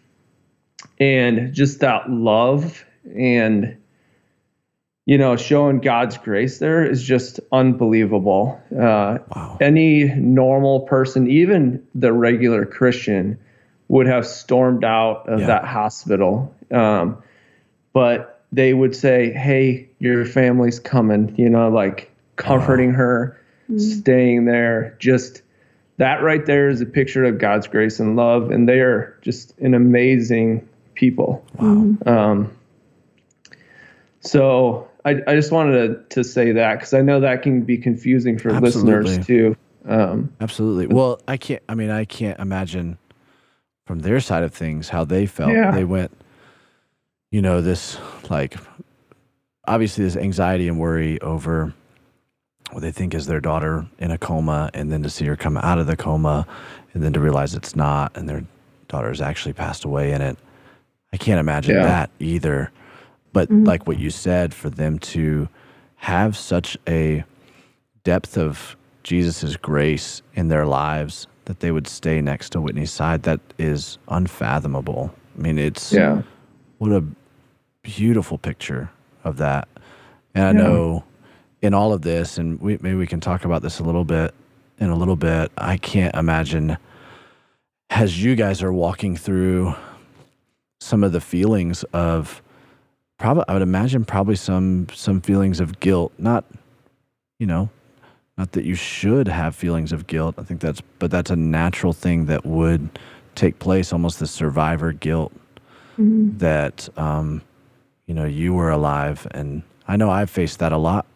[0.99, 2.85] and just that love
[3.17, 3.77] and
[5.05, 8.59] you know showing God's grace there is just unbelievable.
[8.73, 9.59] Uh, Wow.
[9.61, 13.39] any normal person, even the regular Christian,
[13.89, 15.47] would have stormed out of Yeah.
[15.49, 16.55] that hospital.
[16.71, 17.19] Um,
[17.93, 23.37] but they would say, "Hey, your family's coming," you know, like comforting her,
[23.77, 24.95] staying there.
[24.99, 25.42] Just
[26.03, 29.57] that right there is a picture of God's grace and love, and they are just
[29.61, 31.45] an amazing people.
[31.61, 32.53] Um,
[34.19, 37.79] so I, I just wanted to, to say that because I know that can be
[37.79, 38.95] confusing for Absolutely.
[38.95, 39.57] listeners too.
[39.85, 40.89] Um, Absolutely.
[40.89, 41.63] Well, I can't.
[41.69, 42.99] I mean, I can't imagine
[43.87, 45.53] from their side of things how they felt.
[45.53, 45.71] Yeah.
[45.71, 46.11] They went,
[47.31, 47.97] you know, this
[48.29, 48.57] like
[49.69, 51.73] obviously this anxiety and worry over
[52.73, 55.57] what they think is their daughter in a coma, and then to see her come
[55.59, 56.47] out of the coma,
[56.95, 58.45] and then to realize it's not, and their
[58.89, 60.39] daughter's actually passed away in it.
[61.13, 61.85] I can't imagine Yeah.
[61.85, 62.71] that either.
[63.33, 63.65] But mm-hmm.
[63.65, 65.49] like what you said, for them to
[65.97, 67.25] have such a
[68.05, 73.23] depth of Jesus' grace in their lives that they would stay next to Whitney's side,
[73.25, 75.15] that is unfathomable.
[75.37, 76.23] I mean, it's yeah.
[76.79, 77.05] what a
[77.83, 78.91] beautiful picture
[79.25, 79.69] of that.
[80.35, 81.05] And I know
[81.63, 84.35] in all of this, and we, maybe we can talk about this a little bit
[84.79, 85.51] in a little bit.
[85.57, 86.77] I can't imagine
[87.89, 89.75] as you guys are walking through
[90.81, 92.43] some of the feelings of
[93.19, 96.45] probably I would imagine probably some some feelings of guilt, not
[97.39, 97.71] you know,
[98.37, 100.35] not that you should have feelings of guilt.
[100.39, 102.99] I think that's but that's a natural thing that would
[103.35, 105.33] take place, almost the survivor guilt
[106.39, 107.43] that um,
[108.07, 111.07] you know you were alive, and I know I've faced that a lot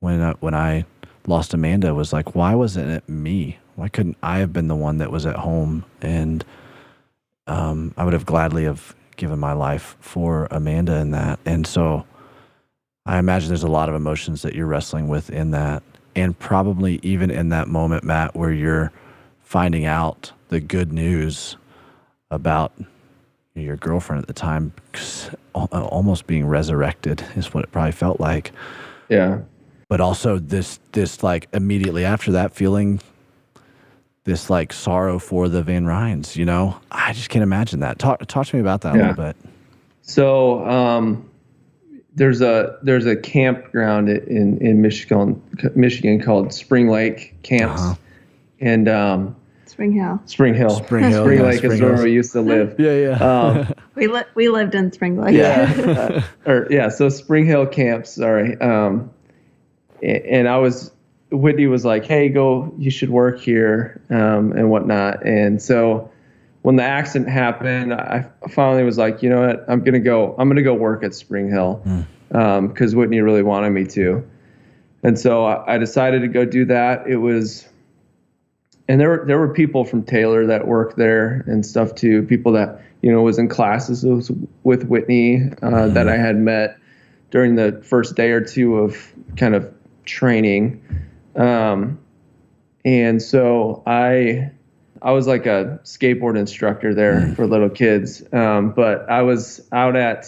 [0.00, 0.84] when I, when I
[1.26, 1.94] lost Amanda.
[1.94, 3.58] Was like, why wasn't it me?
[3.76, 5.84] Why couldn't I have been the one that was at home?
[6.02, 6.44] And
[7.46, 12.06] um, I would have gladly have given my life for Amanda in that, and so
[13.04, 15.82] I imagine there's a lot of emotions that you're wrestling with in that,
[16.14, 18.92] and probably even in that moment, Matt, where you're
[19.42, 21.56] finding out the good news
[22.30, 22.72] about
[23.54, 24.72] your girlfriend at the time
[25.54, 28.52] almost being resurrected is what it probably felt like
[29.08, 29.40] Yeah.
[29.90, 33.00] But also this this like immediately after that feeling
[34.24, 38.24] this like sorrow for the Van Ryns you know i just can't imagine that talk
[38.26, 39.36] talk to me about that a little bit
[40.02, 41.28] So um,
[42.14, 45.42] there's a there's a campground in in Michigan
[45.74, 47.94] Michigan called Spring Lake Camps, Uh-huh.
[48.60, 50.20] and um, Spring Hill.
[50.26, 50.70] Spring Hill.
[50.70, 52.04] Spring Hill, Spring yeah, Lake Spring is where Hills.
[52.04, 52.74] we used to live.
[52.78, 55.34] yeah yeah Um, We li- we lived in Spring Lake.
[55.36, 56.88] yeah, uh, or yeah.
[56.90, 58.10] So Spring Hill camps.
[58.14, 58.60] Sorry.
[58.60, 59.19] Um, a-
[60.02, 60.92] and I was
[61.30, 62.72] Whitney was like, "Hey, go.
[62.78, 66.10] You should work here um, and whatnot." And so
[66.62, 69.64] when the accident happened, I finally was like, "You know what?
[69.68, 70.34] I'm gonna go.
[70.38, 71.82] I'm gonna go work at Spring Hill
[72.28, 74.26] because Whitney really wanted me to."
[75.02, 77.06] And so I I decided to go do that.
[77.06, 77.68] It was
[78.90, 82.24] and there were there were people from Taylor that worked there and stuff too.
[82.24, 86.76] People that you know was in classes with, with Whitney uh, that I had met
[87.30, 89.72] during the first day or two of kind of
[90.10, 90.82] training,
[91.36, 91.98] um,
[92.84, 94.50] and so I
[95.02, 98.22] I was like a skateboard instructor there for little kids.
[98.32, 100.26] Um, but I was out at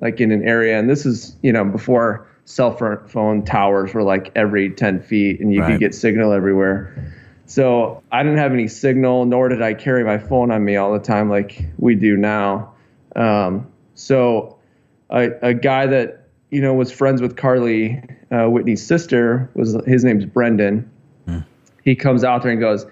[0.00, 4.30] like in an area, and this is you know before cell phone towers were like
[4.36, 5.72] every ten feet, and you Right.
[5.72, 7.12] could get signal everywhere.
[7.46, 10.92] So I didn't have any signal, nor did I carry my phone on me all
[10.92, 12.72] the time like we do now.
[13.14, 14.56] Um, so
[15.10, 16.21] a, a guy that
[16.52, 20.88] you know was friends with Carly, uh, Whitney's sister, was his name's Brendan.
[21.82, 22.86] He comes out there and goes,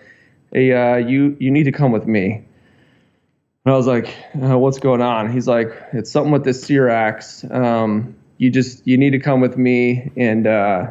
[0.52, 2.42] "Hey, uh, you you need to come with me."
[3.64, 7.48] And I was like, uh, "What's going on?" He's like, "It's something with this Ceraks.
[7.54, 10.86] Um, you just you need to come with me and uh,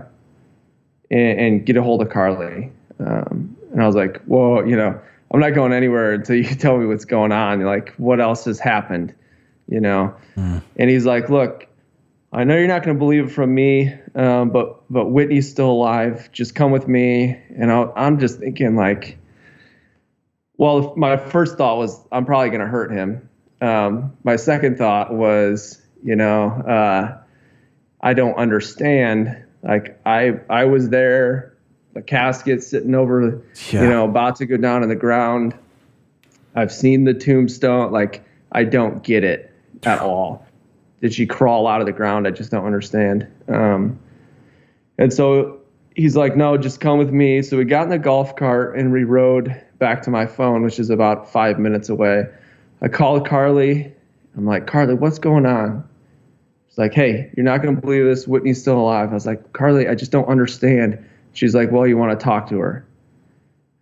[1.09, 4.99] and, and get a hold of Carly." Um, and I was like, "Well, you know,
[5.31, 7.61] I'm not going anywhere until you tell me what's going on.
[7.61, 9.15] Like, what else has happened?"
[9.67, 10.13] You know.
[10.77, 11.68] And he's like, "Look,
[12.31, 15.71] I know you're not going to believe it from me, um, but but Whitney's still
[15.71, 16.31] alive.
[16.31, 19.17] Just come with me." And I, I'm just thinking like,
[20.57, 23.27] well, my first thought was I'm probably going to hurt him.
[23.61, 27.17] Um, my second thought was, you know, uh,
[28.01, 29.35] I don't understand.
[29.63, 31.57] Like I I was there,
[31.93, 33.81] the casket sitting over, Yeah.
[33.83, 35.55] you know, about to go down in the ground.
[36.55, 37.91] I've seen the tombstone.
[37.91, 39.51] Like I don't get it
[39.83, 40.45] at all.
[41.01, 42.27] Did she crawl out of the ground?
[42.27, 43.27] I just don't understand.
[43.47, 43.99] Um,
[44.97, 45.61] and so
[45.95, 47.41] he's like, no, just come with me.
[47.41, 50.79] So we got in the golf cart and we rode back to my phone, which
[50.79, 52.25] is about five minutes away.
[52.81, 53.93] I called Carly.
[54.35, 55.87] I'm like, Carly, what's going on?
[56.67, 58.27] She's like, hey, you're not going to believe this.
[58.27, 59.09] Whitney's still alive.
[59.11, 61.03] I was like, Carly, I just don't understand.
[61.33, 62.85] She's like, well, you want to talk to her.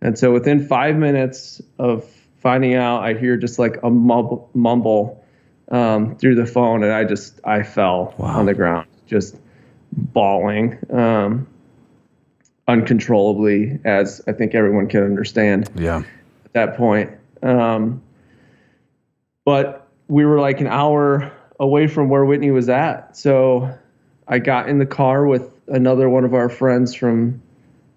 [0.00, 2.08] And so within five minutes of
[2.40, 5.24] finding out, I hear just like a mumble, mumble
[5.70, 8.38] um, through the phone, and I just I fell Wow.
[8.38, 9.36] on the ground, just
[9.92, 10.78] bawling.
[10.90, 11.46] Um,
[12.66, 16.02] uncontrollably, as I think everyone can understand Yeah.
[16.44, 17.10] at that point.
[17.42, 18.02] Um,
[19.44, 23.16] but we were like an hour away from where Whitney was at.
[23.16, 23.70] So
[24.26, 27.40] I got in the car with another one of our friends from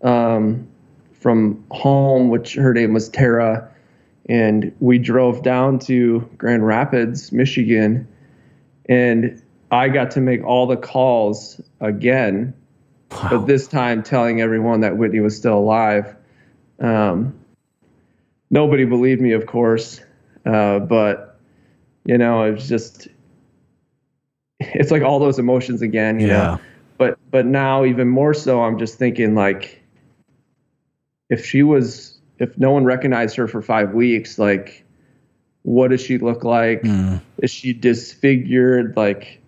[0.03, 0.67] um,
[1.13, 3.69] from home, which her name was Tara,
[4.29, 8.07] and we drove down to Grand Rapids, Michigan,
[8.87, 9.41] and
[9.71, 12.53] I got to make all the calls again,
[13.29, 16.15] but this time telling everyone that Whitney was still alive.
[16.79, 17.33] Um,
[18.49, 20.01] nobody believed me, of course,
[20.45, 21.39] uh, but
[22.05, 23.07] you know, it was just
[24.59, 26.33] it's like all those emotions again, you Yeah.
[26.33, 26.61] know.
[26.97, 29.81] But but now even more so, I'm just thinking like
[31.29, 32.10] if she was
[32.41, 34.83] if no one recognized her for five weeks, like
[35.63, 36.81] what does she look like?
[36.81, 38.97] Mm, Is she disfigured?
[38.97, 39.39] Like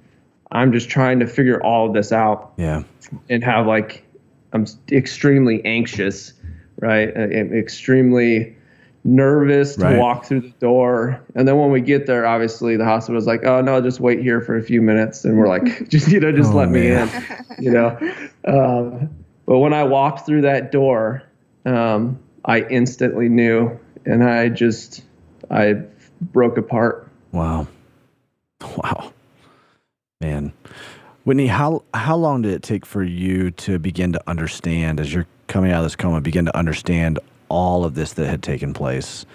[0.52, 2.84] I'm just trying to figure all of this out yeah.
[3.30, 4.06] and have like
[4.54, 6.34] I'm extremely anxious,
[6.80, 7.10] right?
[7.18, 8.56] I'm extremely
[9.04, 9.98] nervous to Right.
[9.98, 11.20] walk through the door.
[11.36, 14.40] And then when we get there, obviously the hospital's like, "Oh no, just wait here
[14.40, 17.10] for a few minutes." And we're like, "Just you know, just Oh, let me in,"
[17.60, 17.98] you know.
[18.46, 19.10] Um,
[19.46, 21.24] but when I walked through that door,
[21.66, 25.04] um, I instantly knew, and I just
[25.50, 25.76] I
[26.22, 27.08] broke apart.
[27.32, 27.68] Wow.
[28.78, 29.12] Wow.
[30.22, 30.54] Man.
[31.26, 35.28] Whitney, how how long did it take for you to begin to understand as you're
[35.48, 37.20] coming out of this coma, begin to understand
[37.50, 39.26] all of this that had taken place?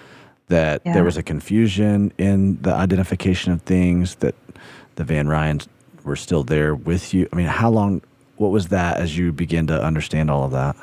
[0.48, 0.94] That Yeah.
[0.94, 4.34] there was a confusion in the identification of things, that
[4.96, 5.68] the Van Ryns
[6.04, 7.28] were still there with you.
[7.30, 8.00] I mean, how long
[8.36, 10.74] what was that as you begin to understand all of that?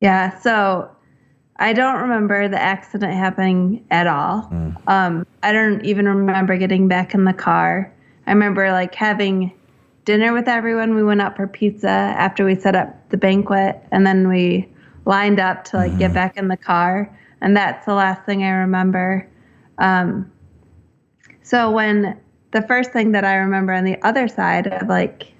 [0.00, 0.88] Yeah, so
[1.62, 4.48] I don't remember the accident happening at all.
[4.88, 7.94] Um, I don't even remember getting back in the car.
[8.26, 9.52] I remember like having
[10.04, 10.96] dinner with everyone.
[10.96, 14.68] We went out for pizza after we set up the banquet, and then we
[15.04, 17.16] lined up to like get back in the car.
[17.40, 19.30] And that's the last thing I remember.
[19.78, 20.32] Um,
[21.42, 22.18] so when
[22.50, 25.32] the first thing that I remember on the other side of like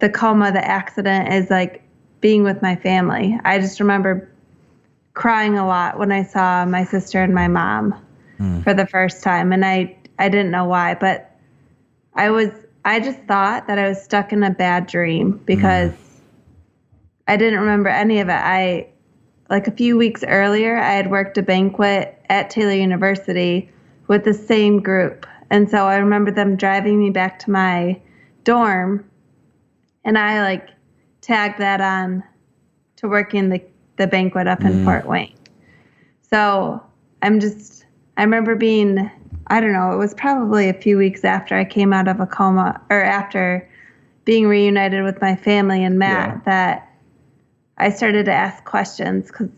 [0.00, 1.82] the coma, the accident is like
[2.20, 3.38] being with my family.
[3.46, 4.31] I just remember
[5.14, 7.92] crying a lot when I saw my sister and my mom
[8.38, 8.60] hmm.
[8.62, 11.36] for the first time, and I I didn't know why, but
[12.14, 12.50] I was
[12.84, 15.44] I just thought that I was stuck in a bad dream hmm.
[15.44, 15.92] because
[17.28, 18.32] I didn't remember any of it.
[18.32, 18.88] I
[19.50, 23.70] like a few weeks earlier, I had worked a banquet at Taylor University
[24.06, 25.26] with the same group.
[25.50, 28.00] And so I remember them driving me back to my
[28.44, 29.04] dorm
[30.04, 30.68] and I like
[31.20, 32.24] tagged that on
[32.96, 33.62] to working the,
[33.96, 34.84] the banquet up in mm.
[34.84, 35.36] Fort Wayne.
[36.30, 36.82] So
[37.20, 37.84] I'm just,
[38.16, 39.10] I remember being,
[39.48, 42.26] I don't know, it was probably a few weeks after I came out of a
[42.26, 43.68] coma or after
[44.24, 46.40] being reunited with my family and Matt Yeah.
[46.44, 46.96] that
[47.78, 49.50] I started to ask questions because,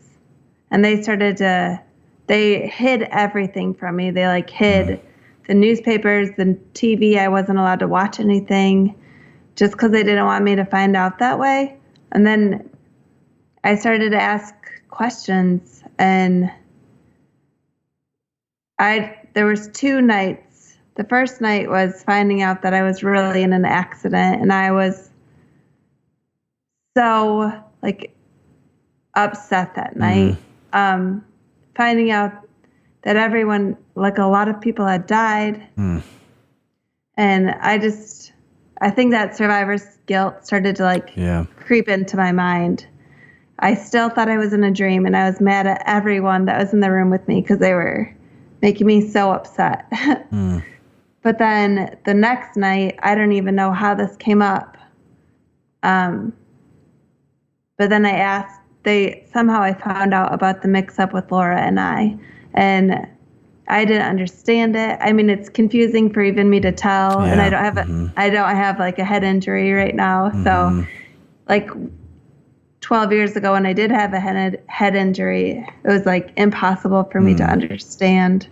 [0.71, 1.81] and they started to,
[2.27, 4.11] they hid everything from me.
[4.11, 5.01] They like hid
[5.47, 7.19] the newspapers, the TV.
[7.19, 8.95] I wasn't allowed to watch anything
[9.57, 11.77] just because they didn't want me to find out that way.
[12.13, 12.71] And then
[13.65, 14.55] I started to ask
[14.91, 16.53] questions and
[18.79, 20.77] I there was two nights.
[20.97, 24.71] The first night was finding out that I was really in an accident and I
[24.71, 25.11] was
[26.97, 27.53] so
[27.83, 28.15] like
[29.15, 30.37] upset that night.
[30.73, 31.25] Um
[31.75, 32.33] finding out
[33.03, 35.67] that everyone like a lot of people had died.
[35.77, 35.99] Hmm.
[37.17, 38.33] And I just
[38.81, 41.47] I think that survivor's guilt started to like Yeah.
[41.57, 42.87] creep into my mind.
[43.59, 46.61] I still thought I was in a dream and I was mad at everyone that
[46.61, 48.15] was in the room with me because they were
[48.63, 49.87] making me so upset.
[50.31, 50.59] Hmm.
[51.23, 54.77] But then the next night, I don't even know how this came up.
[55.83, 56.35] Um,
[57.79, 61.63] but then I asked, they somehow I found out about the mix up with Laura
[61.63, 62.19] and I,
[62.53, 63.09] and
[63.69, 64.99] I didn't understand it.
[65.01, 68.29] I mean, it's confusing for even me to tell, and I don't have a, I
[68.29, 70.87] don't have like a head injury right now, so
[71.49, 71.71] like
[72.85, 77.05] 12 years ago when I did have a head head injury, it was like impossible
[77.05, 78.47] for me to understand.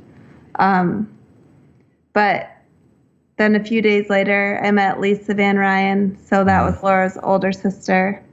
[0.55, 1.07] Um,
[2.15, 2.51] but
[3.37, 6.17] then a few days later, I met Lisa Van Ryn.
[6.25, 8.25] So that was Laura's older sister,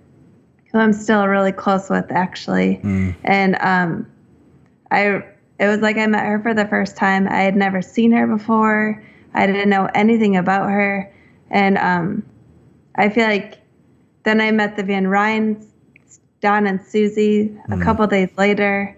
[0.71, 2.79] who I'm still really close with, actually.
[3.25, 4.09] And um,
[4.91, 5.21] I,
[5.59, 7.27] it was like I met her for the first time.
[7.27, 9.03] I had never seen her before.
[9.33, 11.13] I didn't know anything about her,
[11.49, 12.23] and um,
[12.95, 13.57] I feel like
[14.23, 15.68] then I met the Van Ryns,
[16.41, 17.81] Don and Susie, a mm-hmm.
[17.81, 18.97] couple days later,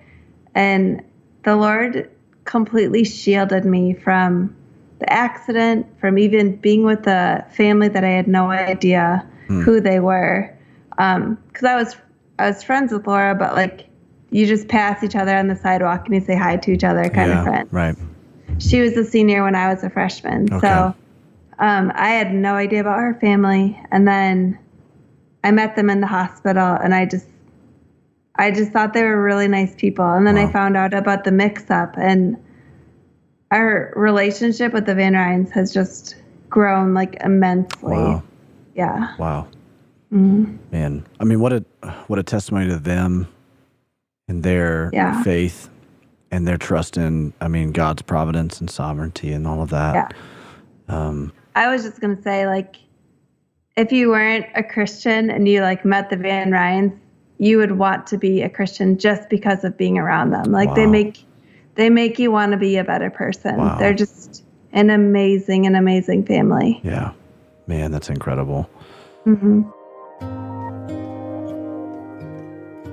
[0.53, 1.03] and
[1.43, 2.09] the Lord
[2.45, 4.55] completely shielded me from
[4.99, 9.63] the accident, from even being with a family that I had no idea mm.
[9.63, 10.55] who they were.
[10.97, 11.95] Um, because I was
[12.37, 13.87] I was friends with Laura, but like
[14.29, 17.09] you just pass each other on the sidewalk and you say hi to each other
[17.09, 17.69] kind yeah, of friend.
[17.71, 17.95] Right.
[18.59, 20.51] She was a senior when I was a freshman.
[20.51, 20.67] Okay.
[20.67, 20.95] So
[21.59, 23.79] um, I had no idea about her family.
[23.91, 24.57] And then
[25.43, 27.27] I met them in the hospital and I just
[28.35, 30.05] I just thought they were really nice people.
[30.05, 30.47] And then Wow.
[30.47, 32.37] I found out about the mix up and
[33.51, 36.15] our relationship with the Van Ryns has just
[36.49, 37.93] grown like immensely.
[37.93, 38.23] Wow.
[38.75, 39.15] Yeah.
[39.17, 39.47] Wow.
[40.13, 40.57] Mhm.
[40.71, 41.63] Man, I mean, what a
[42.07, 43.27] what a testimony to them
[44.27, 45.21] and their Yeah.
[45.23, 45.69] faith
[46.31, 49.93] and their trust in, I mean, God's providence and sovereignty and all of that.
[50.89, 50.97] Yeah.
[50.97, 52.75] Um, I was just gonna say, like,
[53.75, 56.93] if you weren't a Christian and you like met the Van Ryns,
[57.41, 60.51] you would want to be a Christian just because of being around them.
[60.51, 61.25] Like they make
[61.73, 63.57] they make you want to be a better person.
[63.57, 63.79] Wow.
[63.79, 66.79] They're just an amazing, an amazing family.
[66.83, 67.13] yeah,
[67.65, 68.69] man, that's incredible.
[69.23, 69.63] hmm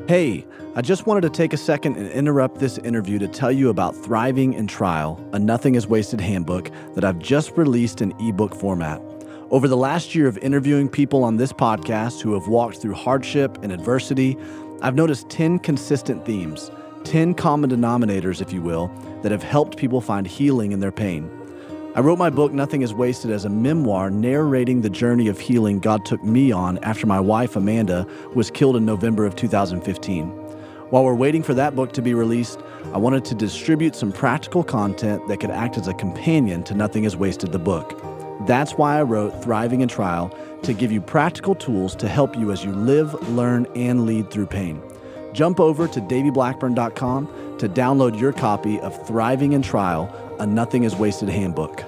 [0.08, 3.68] Hey, I just wanted to take a second and interrupt this interview to tell you
[3.68, 8.54] about Thriving in Trial, a Nothing is Wasted handbook that I've just released in ebook
[8.54, 9.02] format.
[9.50, 13.56] Over the last year of interviewing people on this podcast who have walked through hardship
[13.62, 14.36] and adversity,
[14.82, 16.70] I've noticed 10 consistent themes,
[17.04, 18.88] 10 common denominators, if you will,
[19.22, 21.30] that have helped people find healing in their pain.
[21.94, 25.78] I wrote my book, Nothing is Wasted, as a memoir narrating the journey of healing
[25.78, 30.28] God took me on after my wife, Amanda, was killed in November of 2015.
[30.90, 32.60] While we're waiting for that book to be released,
[32.92, 37.04] I wanted to distribute some practical content that could act as a companion to Nothing
[37.04, 38.17] is Wasted, the book.
[38.42, 42.52] That's why I wrote Thriving in Trial to give you practical tools to help you
[42.52, 44.80] as you live, learn, and lead through pain.
[45.32, 50.96] Jump over to daveyBlackburn.com to download your copy of Thriving in Trial, a Nothing is
[50.96, 51.82] Wasted handbook.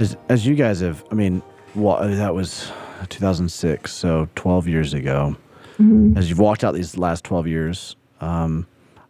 [0.00, 1.42] As, as you guys have, I mean,
[1.74, 2.72] well, uh, that was
[3.08, 5.36] 2006, so 12 years ago.
[5.74, 6.16] Mm-hmm.
[6.16, 8.66] As you've walked out these last 12 years, um,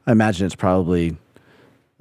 [0.06, 1.16] I imagine it's probably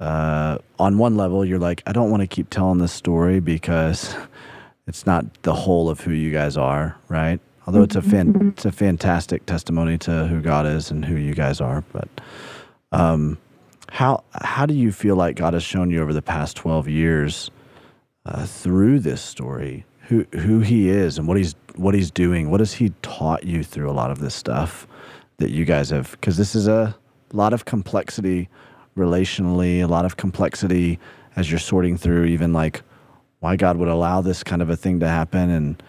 [0.00, 4.16] uh, on one level, you're like, I don't want to keep telling this story because
[4.88, 7.38] it's not the whole of who you guys are, right?
[7.66, 11.34] Although it's a fan, it's a fantastic testimony to who God is and who you
[11.34, 11.84] guys are.
[11.92, 12.08] But
[12.90, 13.38] um,
[13.90, 17.52] how how do you feel like God has shown you over the past 12 years
[18.26, 22.50] uh, through this story who who He is and what He's what He's doing?
[22.50, 24.88] What has He taught you through a lot of this stuff
[25.36, 26.10] that you guys have?
[26.10, 26.96] Because this is a
[27.36, 28.48] lot of complexity
[28.96, 30.98] relationally, a lot of complexity
[31.36, 32.82] as you're sorting through even like
[33.40, 35.82] why God would allow this kind of a thing to happen and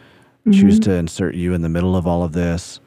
[0.52, 2.80] choose to insert you in the middle of all of this.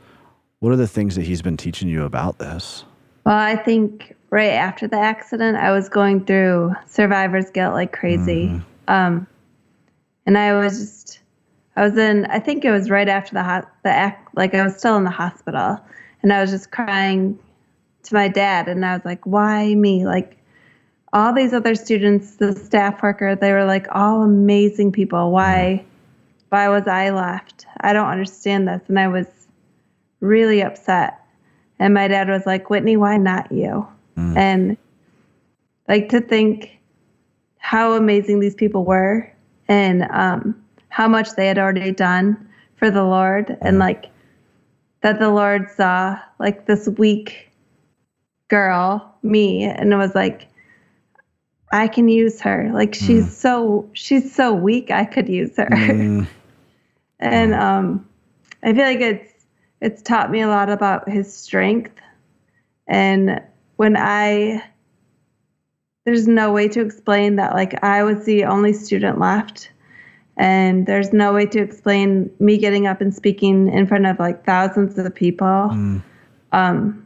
[0.58, 2.84] What are the things that He's been teaching you about this?
[3.24, 8.60] Well, I think right after the accident, I was going through survivor's guilt like crazy.
[8.88, 9.26] Um,
[10.26, 11.20] and I was just,
[11.76, 14.64] I was in, I think it was right after the hot, the act, like I
[14.64, 15.80] was still in the hospital,
[16.22, 17.38] and I was just crying
[18.06, 20.06] to my dad, and I was like, why me?
[20.06, 20.36] Like
[21.12, 25.30] all these other students, the staff worker, they were like all amazing people.
[25.30, 25.88] Why, mm-hmm.
[26.50, 27.66] why was I left?
[27.80, 29.26] I don't understand this, and I was
[30.20, 31.20] really upset.
[31.78, 33.86] And my dad was like, Whitney, why not you?
[34.16, 34.36] Mm.
[34.36, 34.76] And
[35.88, 36.78] like to think
[37.58, 39.30] how amazing these people were
[39.68, 43.58] and um, how much they had already done for the Lord.
[43.60, 43.80] And mm.
[43.80, 44.06] like
[45.02, 47.45] that the Lord saw like this weak
[48.48, 50.48] girl, me, and it was like,
[51.72, 52.70] I can use her.
[52.72, 54.90] Like she's so she's so weak.
[54.90, 55.66] I could use her.
[55.66, 56.26] Mm,
[57.20, 58.08] and um,
[58.62, 59.32] I feel like it's
[59.80, 61.92] it's taught me a lot about his strength.
[62.86, 63.40] And
[63.76, 64.62] when I
[66.04, 69.70] there's no way to explain that like I was the only student left.
[70.38, 74.44] And there's no way to explain me getting up and speaking in front of like
[74.44, 75.46] thousands of people.
[75.46, 76.02] mm,
[76.52, 77.05] Um,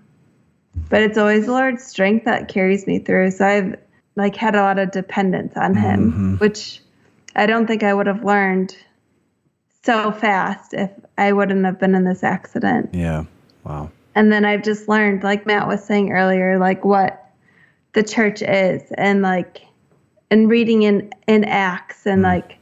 [0.75, 3.31] but it's always the Lord's strength that carries me through.
[3.33, 3.77] So I've
[4.17, 6.35] like had a lot of dependence on Him, mm-hmm.
[6.37, 6.81] which
[7.37, 8.77] I don't think I would have learned
[9.85, 12.91] so fast if I wouldn't have been in this accident.
[12.93, 13.25] yeah.
[13.65, 13.91] Wow.
[14.15, 17.31] And then I've just learned, like Matt was saying earlier, like what
[17.93, 19.61] the church is, and like,
[20.31, 22.25] and reading in in Acts, and mm.
[22.25, 22.59] like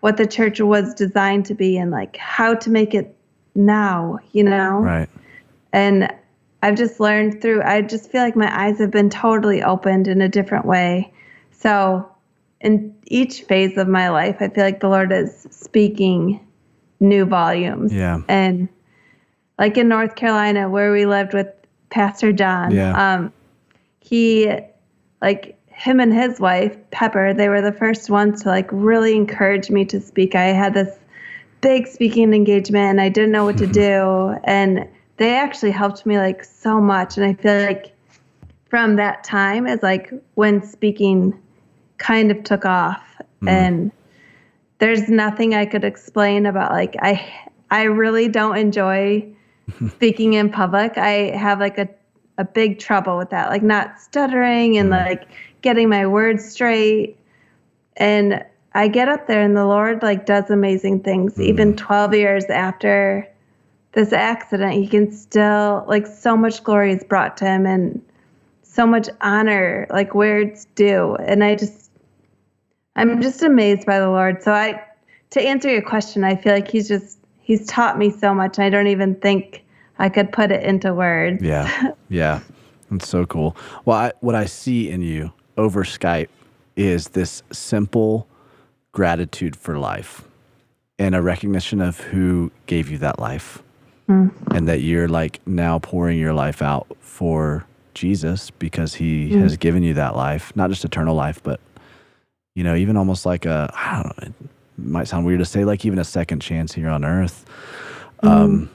[0.00, 3.16] what the church was designed to be, and like how to make it
[3.54, 5.08] now, you know Right.
[5.72, 6.12] and
[6.62, 10.22] I've just learned through I just feel like my eyes have been totally opened in
[10.22, 11.12] a different way.
[11.50, 12.08] So
[12.60, 16.40] in each phase of my life, I feel like the Lord is speaking
[17.00, 17.92] new volumes.
[17.92, 18.20] Yeah.
[18.28, 18.68] And
[19.58, 21.48] like in North Carolina where we lived with
[21.90, 23.14] Pastor John, Yeah.
[23.14, 23.32] um
[24.00, 24.50] he
[25.20, 29.68] like him and his wife, Pepper, they were the first ones to like really encourage
[29.70, 30.34] me to speak.
[30.36, 30.96] I had this
[31.60, 34.36] big speaking engagement and I didn't know what to do.
[34.44, 34.86] And
[35.16, 37.16] they actually helped me like so much.
[37.16, 37.94] And I feel like
[38.68, 41.38] from that time is like when speaking
[41.98, 43.04] kind of took off.
[43.42, 43.48] Mm.
[43.48, 43.92] And
[44.78, 47.24] there's nothing I could explain about like I
[47.70, 49.26] I really don't enjoy
[49.90, 50.98] speaking in public.
[50.98, 51.88] I have like a
[52.38, 55.06] a big trouble with that, like not stuttering and mm.
[55.06, 55.28] like
[55.60, 57.16] getting my words straight.
[57.96, 58.44] And
[58.74, 61.34] I get up there and the Lord like does amazing things.
[61.34, 61.44] Mm.
[61.44, 63.28] Even 12 years after
[63.92, 68.02] this accident, he can still like so much glory is brought to him and
[68.62, 71.14] so much honor, like where it's due.
[71.16, 71.90] And I just
[72.96, 74.42] I'm just amazed by the Lord.
[74.42, 74.82] So I
[75.30, 78.58] to answer your question, I feel like he's just he's taught me so much.
[78.58, 79.64] I don't even think
[79.98, 81.42] I could put it into words.
[81.42, 81.92] Yeah.
[82.08, 82.40] Yeah.
[82.90, 83.56] That's so cool.
[83.86, 86.28] Well, I, what I see in you over Skype
[86.76, 88.28] is this simple
[88.92, 90.24] gratitude for life
[90.98, 93.62] and a recognition of who gave you that life.
[94.08, 94.32] Mm.
[94.54, 99.40] And that you're like now pouring your life out for Jesus because he mm.
[99.40, 101.60] has given you that life, not just eternal life, but
[102.54, 105.64] you know, even almost like a I don't know, it might sound weird to say
[105.64, 107.44] like even a second chance here on earth.
[108.22, 108.28] Mm.
[108.28, 108.70] Um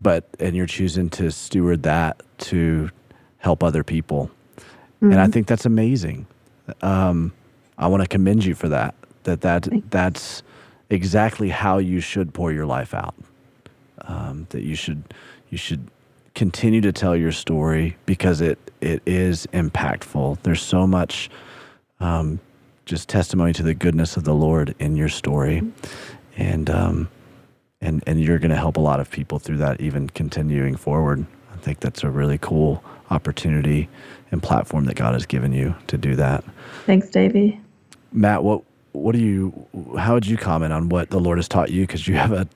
[0.00, 2.90] but and you're choosing to steward that to
[3.38, 4.30] help other people.
[4.56, 5.12] Mm-hmm.
[5.12, 5.32] And I mm-hmm.
[5.32, 6.26] think that's amazing.
[6.82, 7.32] Um,
[7.78, 8.94] I want to commend you for that.
[9.24, 9.86] That that Thanks.
[9.90, 10.42] that's
[10.90, 13.14] exactly how you should pour your life out.
[14.08, 15.04] Um, that you should
[15.50, 15.86] you should
[16.34, 20.38] continue to tell your story because it it is impactful.
[20.42, 21.28] There's so much
[22.00, 22.40] um,
[22.86, 25.62] just testimony to the goodness of the Lord in your story,
[26.36, 27.08] and um,
[27.80, 31.26] and and you're going to help a lot of people through that, even continuing forward.
[31.52, 33.88] I think that's a really cool opportunity
[34.30, 36.44] and platform that God has given you to do that.
[36.86, 37.60] Thanks, Davey.
[38.12, 39.66] Matt, what what do you
[39.98, 42.48] how would you comment on what the Lord has taught you because you have a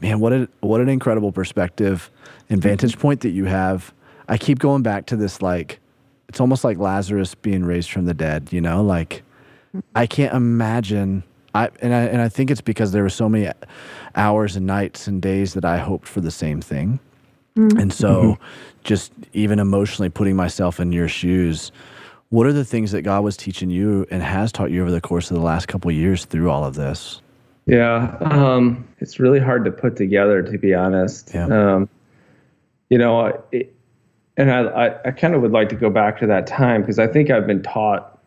[0.00, 2.10] man what a what an incredible perspective
[2.48, 3.00] and vantage mm-hmm.
[3.00, 3.92] point that you have.
[4.28, 5.80] I keep going back to this like
[6.28, 8.82] it's almost like Lazarus being raised from the dead, you know?
[8.82, 9.22] Like
[9.94, 11.24] I can't imagine
[11.54, 13.50] I and I and I think it's because there were so many
[14.14, 17.00] hours and nights and days that I hoped for the same thing.
[17.56, 17.78] Mm-hmm.
[17.78, 18.44] And so mm-hmm.
[18.84, 21.72] just even emotionally putting myself in your shoes,
[22.28, 25.00] what are the things that God was teaching you and has taught you over the
[25.00, 27.22] course of the last couple years through all of this?
[27.68, 31.32] Yeah, um, it's really hard to put together, to be honest.
[31.34, 31.46] Yeah.
[31.46, 31.88] Um,
[32.88, 33.74] you know, it,
[34.38, 36.98] and I, I, I kind of would like to go back to that time because
[36.98, 38.18] I think I've been taught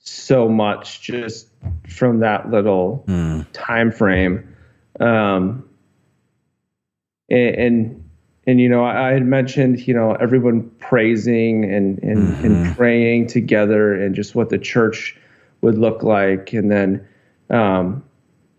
[0.00, 1.48] so much just
[1.88, 3.46] from that little mm.
[3.54, 4.54] time frame.
[5.00, 5.66] Um,
[7.30, 8.10] and, and,
[8.46, 12.44] and you know, I, I, had mentioned, you know, everyone praising and and, mm-hmm.
[12.44, 15.16] and praying together, and just what the church
[15.62, 17.08] would look like, and then,
[17.48, 18.04] um,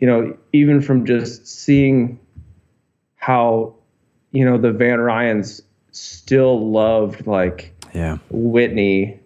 [0.04, 2.20] you know, even from just seeing
[3.16, 3.74] how,
[4.32, 5.62] you know, the Van Ryns
[5.94, 8.18] still loved like yeah.
[8.30, 9.18] Whitney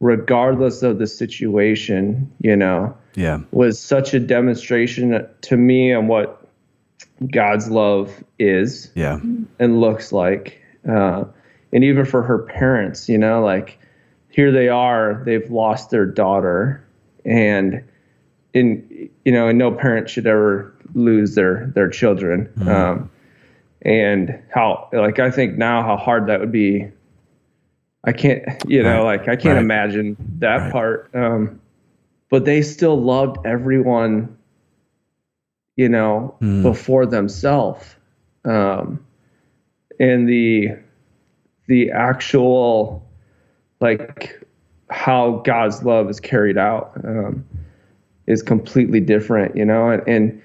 [0.00, 6.48] regardless of the situation, you know, yeah, was such a demonstration to me on what
[7.30, 9.20] God's love is, yeah,
[9.58, 11.24] and looks like, uh,
[11.74, 13.78] and even for her parents, you know, like
[14.30, 16.82] here they are, they've lost their daughter,
[17.26, 17.84] and
[18.56, 22.46] in you know, and no parent should ever lose their their children.
[22.58, 22.68] Mm-hmm.
[22.68, 23.10] Um,
[23.82, 26.90] and how like I think now how hard that would be
[28.06, 29.18] I can't, you know, right.
[29.18, 29.58] like I can't right.
[29.58, 30.72] imagine that right.
[30.72, 31.10] part.
[31.12, 31.60] Um,
[32.30, 34.38] but they still loved everyone,
[35.74, 36.62] you know, mm.
[36.62, 37.84] before themselves.
[38.44, 39.04] Um,
[39.98, 40.76] and the
[41.66, 43.04] the actual
[43.80, 44.40] like
[44.88, 47.44] how God's love is carried out um,
[48.26, 50.42] is completely different, you know, and and,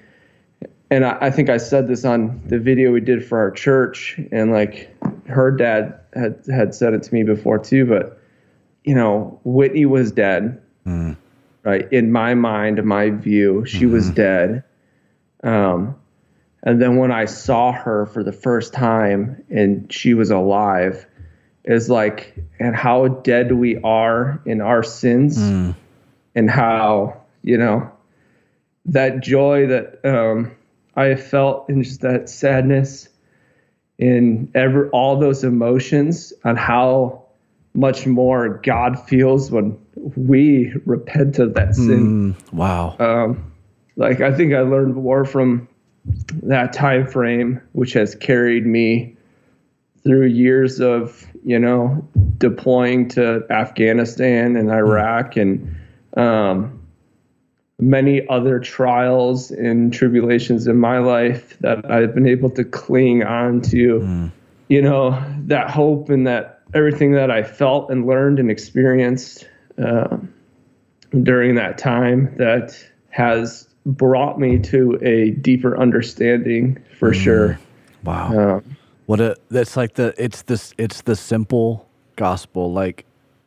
[0.90, 4.20] and I, I think I said this on the video we did for our church,
[4.30, 4.94] and like
[5.26, 8.20] her dad had had said it to me before too, but
[8.84, 10.60] you know, Whitney was dead.
[10.86, 11.16] Mm.
[11.64, 11.92] Right.
[11.92, 13.92] In my mind, my view, she mm-hmm.
[13.92, 14.64] was dead.
[15.44, 15.94] Um,
[16.64, 21.06] and then when I saw her for the first time and she was alive,
[21.64, 25.76] is like, and how dead we are in our sins, mm.
[26.34, 27.90] and how, you know,
[28.86, 30.52] that joy that um,
[30.96, 33.08] I felt and just that sadness
[33.98, 37.22] in ever all those emotions on how
[37.74, 39.78] much more God feels when
[40.16, 42.34] we repent of that sin.
[42.34, 42.96] Mm, wow.
[42.98, 43.52] Um,
[43.96, 45.68] like I think I learned more from
[46.42, 49.16] that time frame, which has carried me
[50.02, 52.06] through years of you know
[52.38, 55.76] deploying to Afghanistan and Iraq and
[56.16, 56.81] um,
[57.82, 63.60] many other trials and tribulations in my life that I've been able to cling on
[63.62, 64.30] to, mm.
[64.68, 69.48] you know, that hope and that everything that I felt and learned and experienced
[69.82, 70.16] uh,
[71.22, 72.78] during that time that
[73.10, 77.20] has brought me to a deeper understanding for mm.
[77.20, 77.58] sure.
[78.04, 78.56] Wow.
[78.56, 78.76] Um,
[79.06, 83.04] what a that's like the it's this it's the simple gospel like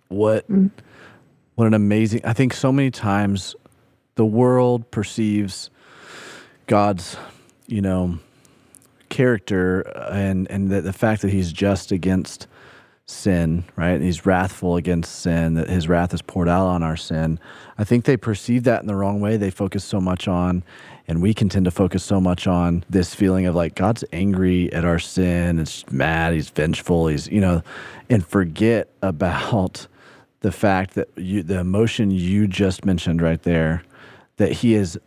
[0.09, 0.69] what mm.
[1.55, 3.55] what an amazing I think so many times
[4.15, 5.69] the world perceives
[6.67, 7.17] God's,
[7.67, 8.19] you know,
[9.09, 12.47] character and and the, the fact that he's just against
[13.05, 13.91] sin, right?
[13.91, 17.39] And he's wrathful against sin, that his wrath is poured out on our sin.
[17.77, 19.37] I think they perceive that in the wrong way.
[19.37, 20.63] They focus so much on,
[21.07, 24.73] and we can tend to focus so much on this feeling of like God's angry
[24.73, 27.61] at our sin, it's mad, he's vengeful, he's, you know,
[28.09, 29.87] and forget about
[30.39, 33.83] the fact that you, the emotion you just mentioned right there
[34.37, 34.99] that he is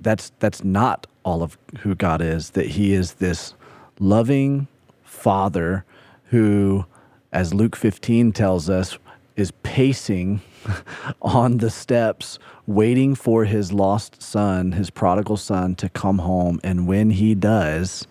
[0.00, 3.54] that's that's not all of who God is that he is this
[3.98, 4.66] loving
[5.02, 5.84] father
[6.26, 6.84] who
[7.32, 8.98] as Luke 15 tells us
[9.36, 10.40] is pacing
[11.22, 16.60] on the steps waiting for his lost son his prodigal son to come home.
[16.64, 18.06] And when he does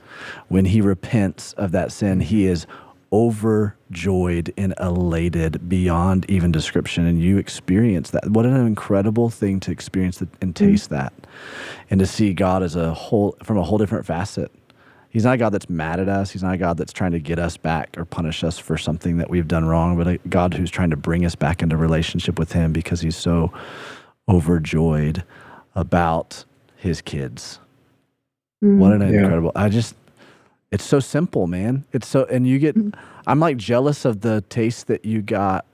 [0.47, 2.67] when he repents of that sin he is
[3.11, 9.71] overjoyed and elated beyond even description and you experience that what an incredible thing to
[9.71, 10.95] experience and taste mm-hmm.
[10.95, 11.13] that
[11.89, 14.51] and to see god as a whole from a whole different facet
[15.09, 17.19] he's not a god that's mad at us he's not a god that's trying to
[17.19, 20.53] get us back or punish us for something that we've done wrong but a god
[20.53, 23.51] who's trying to bring us back into relationship with him because he's so
[24.27, 25.23] overjoyed
[25.73, 26.45] about
[26.75, 27.59] his kids
[28.63, 28.77] mm-hmm.
[28.77, 29.21] what an yeah.
[29.21, 29.95] incredible i just
[30.71, 31.85] it's so simple, man.
[31.91, 32.99] It's so, and you get, mm-hmm.
[33.25, 35.65] I'm like jealous of the taste that you got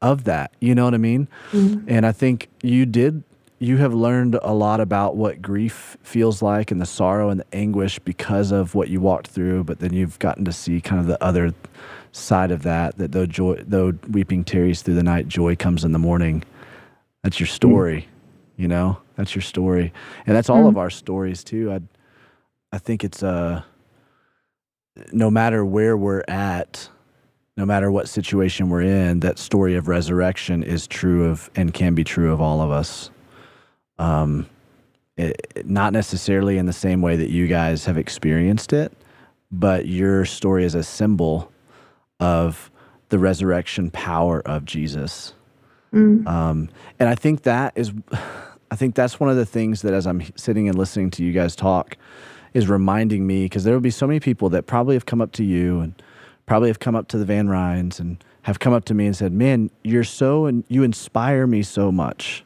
[0.00, 0.52] of that.
[0.60, 1.28] You know what I mean?
[1.52, 1.88] Mm-hmm.
[1.88, 3.22] And I think you did,
[3.58, 7.54] you have learned a lot about what grief feels like and the sorrow and the
[7.54, 9.64] anguish because of what you walked through.
[9.64, 11.54] But then you've gotten to see kind of the other
[12.12, 15.92] side of that, that though joy, though weeping tarries through the night, joy comes in
[15.92, 16.44] the morning.
[17.22, 18.62] That's your story, mm-hmm.
[18.62, 19.92] you know, that's your story.
[20.26, 20.68] And that's all mm-hmm.
[20.68, 21.72] of our stories too.
[21.72, 21.80] I,
[22.72, 23.62] I think it's, uh,
[25.12, 26.88] no matter where we're at,
[27.56, 31.94] no matter what situation we're in, that story of resurrection is true of and can
[31.94, 33.10] be true of all of us.
[33.98, 34.46] Um,
[35.16, 38.92] it, not necessarily in the same way that you guys have experienced it,
[39.50, 41.50] but your story is a symbol
[42.20, 42.70] of
[43.08, 45.32] the resurrection power of Jesus.
[45.92, 46.26] Mm.
[46.26, 46.68] Um,
[46.98, 47.92] and I think that is,
[48.70, 51.32] I think that's one of the things that as I'm sitting and listening to you
[51.32, 51.96] guys talk,
[52.56, 55.30] is reminding me because there will be so many people that probably have come up
[55.32, 56.02] to you and
[56.46, 59.14] probably have come up to the Van Ryns and have come up to me and
[59.14, 62.44] said, "Man, you're so and you inspire me so much."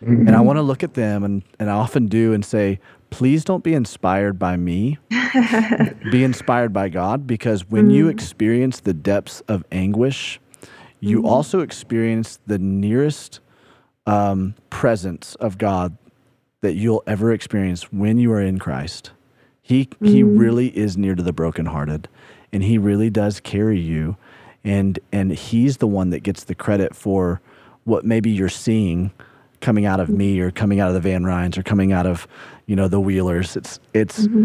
[0.00, 0.28] Mm-hmm.
[0.28, 2.78] And I want to look at them and and I often do and say,
[3.10, 4.98] "Please don't be inspired by me.
[6.12, 7.94] be inspired by God because when mm-hmm.
[7.94, 10.38] you experience the depths of anguish,
[11.00, 11.26] you mm-hmm.
[11.26, 13.40] also experience the nearest
[14.06, 15.98] um, presence of God
[16.60, 19.10] that you'll ever experience when you are in Christ.
[19.68, 20.06] He mm-hmm.
[20.06, 22.08] he really is near to the brokenhearted,
[22.54, 24.16] and he really does carry you,
[24.64, 27.42] and and he's the one that gets the credit for
[27.84, 29.12] what maybe you're seeing
[29.60, 32.26] coming out of me or coming out of the Van Ryns or coming out of
[32.64, 33.56] you know the Wheelers.
[33.56, 34.26] It's it's.
[34.26, 34.44] Mm-hmm.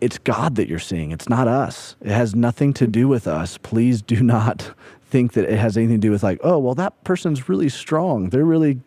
[0.00, 1.10] It's God that you're seeing.
[1.10, 1.96] It's not us.
[2.02, 3.58] It has nothing to do with us.
[3.58, 4.70] Please do not
[5.02, 8.28] think that it has anything to do with like, oh, well, that person's really strong.
[8.28, 8.80] They're really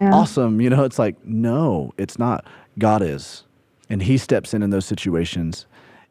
[0.00, 0.14] yeah.
[0.14, 0.60] awesome.
[0.60, 2.46] You know, it's like, no, it's not.
[2.78, 3.44] God is.
[3.90, 5.66] And he steps in in those situations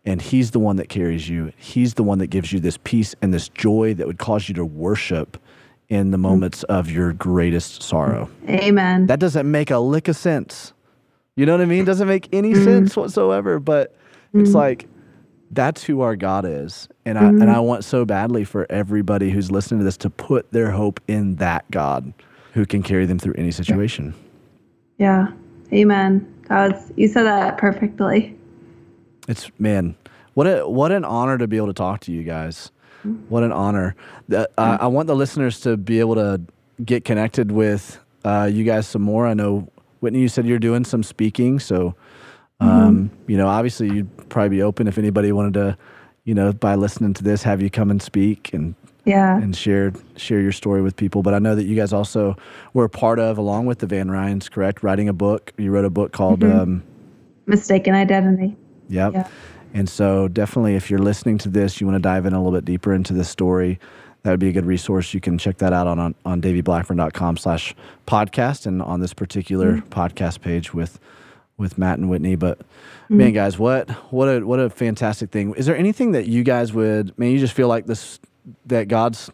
[0.08, 1.52] and he's the one that carries you.
[1.58, 4.56] He's the one that gives you this peace and this joy that would cause you
[4.56, 5.38] to worship
[5.90, 8.30] in the moments of your greatest sorrow.
[8.48, 9.08] Amen.
[9.08, 10.72] That doesn't make a lick of sense.
[11.36, 11.84] You know what I mean?
[11.84, 12.64] Doesn't make any mm.
[12.64, 13.96] sense whatsoever, but
[14.34, 14.42] mm.
[14.42, 14.88] it's like
[15.52, 16.88] that's who our God is.
[17.06, 17.28] And I mm.
[17.28, 17.50] and mm-hmm.
[17.50, 21.36] I want so badly for everybody who's listening to this to put their hope in
[21.36, 22.14] that God
[22.54, 24.14] who can carry them through any situation.
[24.98, 25.28] Yeah.
[25.74, 26.34] Amen.
[26.50, 28.38] That was you said that perfectly.
[29.28, 29.96] It's man,
[30.34, 32.72] what a what an honor to be able to talk to you guys.
[33.30, 33.96] What an honor.
[34.34, 36.42] Uh, I, I, want the listeners to be able to
[36.84, 39.26] get connected with uh, you guys some more.
[39.28, 39.70] I know
[40.02, 41.96] Whitney, you said you're doing some speaking, so
[42.60, 43.32] um, mm-hmm.
[43.32, 45.78] you know, obviously you'd probably be open if anybody wanted to,
[46.24, 48.76] you know, by listening to this, have you come and speak and
[49.08, 52.36] yeah and share share your story with people but i know that you guys also
[52.74, 55.86] were a part of along with the Van Ryns correct writing a book you wrote
[55.86, 56.60] a book called mm-hmm.
[56.60, 56.84] um,
[57.46, 58.56] mistaken identity
[58.90, 59.14] yep.
[59.14, 59.28] yeah
[59.74, 62.58] And so, definitely, if you're listening to this, you want to dive in a little
[62.58, 63.80] bit deeper into this story,
[64.24, 65.14] that would be a good resource.
[65.14, 69.74] You can check that out on on, on daveyBlackburn.com slash podcast and on this particular
[69.74, 69.90] mm-hmm.
[69.90, 71.00] podcast page with
[71.58, 72.36] with Matt and Whitney.
[72.36, 73.18] But mm-hmm.
[73.18, 75.54] man, guys, what what a what a fantastic thing.
[75.56, 78.20] Is there anything that you guys would man, you just feel like this
[78.66, 79.30] that God's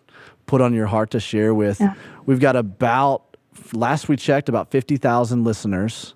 [0.45, 1.79] put on your heart to share with?
[1.79, 1.93] Yeah.
[2.25, 3.37] We've got about
[3.73, 6.13] last we checked about fifty thousand listeners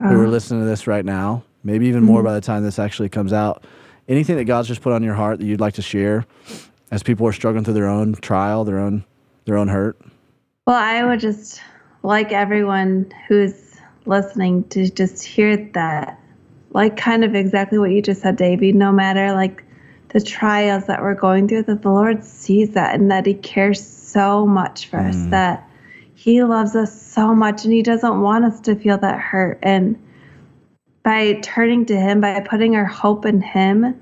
[0.00, 0.10] uh-huh.
[0.10, 0.32] who are uh-huh.
[0.32, 1.44] listening to this right now.
[1.62, 2.12] Maybe even mm-hmm.
[2.12, 3.64] more by the time this actually comes out.
[4.08, 6.26] Anything that God's just put on your heart that you'd like to share
[6.90, 9.04] as people are struggling through their own trial, their own
[9.46, 9.98] their own hurt?
[10.66, 11.60] Well, I would just
[12.02, 13.74] like everyone who's
[14.06, 16.20] listening to just hear that
[16.72, 19.64] like kind of exactly what you just said, Davey, no matter like
[20.14, 23.86] the trials that we're going through, that the Lord sees that and that He cares
[23.86, 25.10] so much for mm.
[25.10, 25.68] us, that
[26.14, 29.58] He loves us so much and He doesn't want us to feel that hurt.
[29.62, 30.02] And
[31.02, 34.00] by turning to Him, by putting our hope in Him,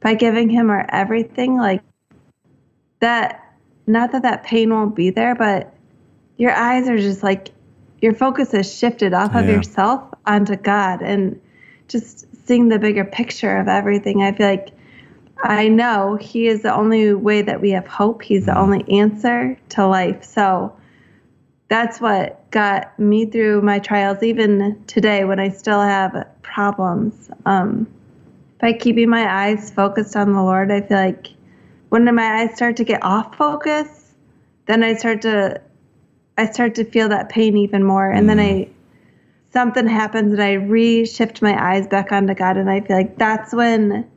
[0.00, 1.82] by giving Him our everything, like
[3.00, 3.44] that
[3.86, 5.74] not that that pain won't be there but
[6.38, 7.50] your eyes are just like
[8.00, 9.40] your focus is shifted off yeah.
[9.40, 11.38] of yourself onto god and
[11.88, 14.70] just seeing the bigger picture of everything i feel like
[15.50, 18.60] i know he is the only way that we have hope he's the mm-hmm.
[18.60, 20.74] only answer to life so
[21.68, 27.86] that's what got me through my trials even today when i still have problems um,
[28.60, 31.34] by keeping my eyes focused on the lord i feel like
[31.94, 34.16] when my eyes start to get off focus,
[34.66, 35.60] then I start to
[36.36, 38.10] I start to feel that pain even more.
[38.10, 38.26] And mm.
[38.26, 38.68] then I
[39.52, 43.54] something happens and I re-shift my eyes back onto God and I feel like that's
[43.54, 44.10] when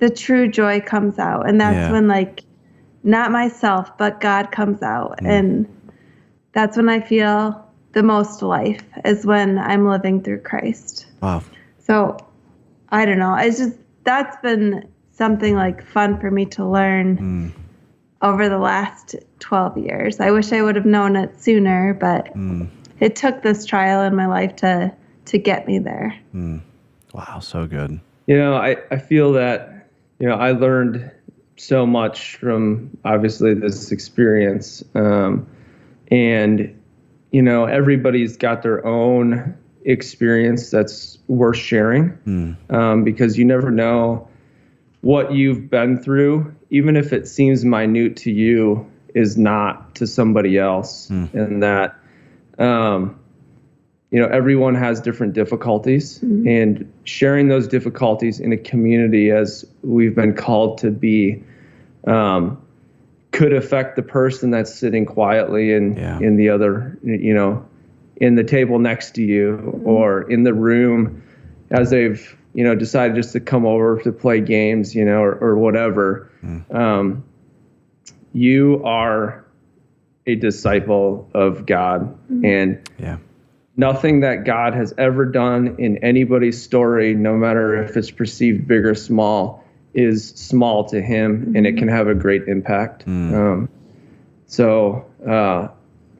[0.00, 1.48] the true joy comes out.
[1.48, 1.92] And that's yeah.
[1.92, 2.42] when like
[3.04, 5.18] not myself, but God comes out.
[5.22, 5.30] Mm.
[5.30, 5.92] And
[6.52, 11.06] that's when I feel the most life is when I'm living through Christ.
[11.22, 11.42] Wow.
[11.78, 12.16] So
[12.90, 13.34] I don't know.
[13.34, 17.52] It's just that's been something like fun for me to learn mm.
[18.22, 20.20] over the last 12 years.
[20.20, 22.68] I wish I would have known it sooner, but mm.
[23.00, 24.92] it took this trial in my life to
[25.26, 26.18] to get me there.
[26.34, 26.60] Mm.
[27.12, 28.00] Wow, so good.
[28.26, 29.79] You know, I, I feel that,
[30.20, 31.10] you know, I learned
[31.56, 34.84] so much from obviously this experience.
[34.94, 35.46] Um,
[36.10, 36.80] and,
[37.32, 42.56] you know, everybody's got their own experience that's worth sharing mm.
[42.74, 44.28] um, because you never know
[45.00, 50.58] what you've been through, even if it seems minute to you, is not to somebody
[50.58, 51.08] else.
[51.08, 51.34] Mm.
[51.34, 51.98] And that,
[52.58, 53.19] um,
[54.10, 56.46] you know, everyone has different difficulties, mm-hmm.
[56.48, 61.42] and sharing those difficulties in a community as we've been called to be
[62.06, 62.60] um,
[63.30, 66.18] could affect the person that's sitting quietly in yeah.
[66.18, 67.64] in the other, you know,
[68.16, 69.86] in the table next to you mm-hmm.
[69.86, 71.22] or in the room
[71.70, 75.32] as they've you know, decided just to come over to play games, you know, or,
[75.34, 76.74] or whatever, mm.
[76.74, 77.24] um,
[78.32, 79.44] you are
[80.26, 82.18] a disciple of God.
[82.30, 82.46] Mm.
[82.46, 83.18] And yeah.
[83.76, 88.84] Nothing that God has ever done in anybody's story, no matter if it's perceived big
[88.84, 89.64] or small,
[89.94, 91.56] is small to him mm-hmm.
[91.56, 93.06] and it can have a great impact.
[93.06, 93.34] Mm.
[93.34, 93.68] Um,
[94.46, 95.68] so uh,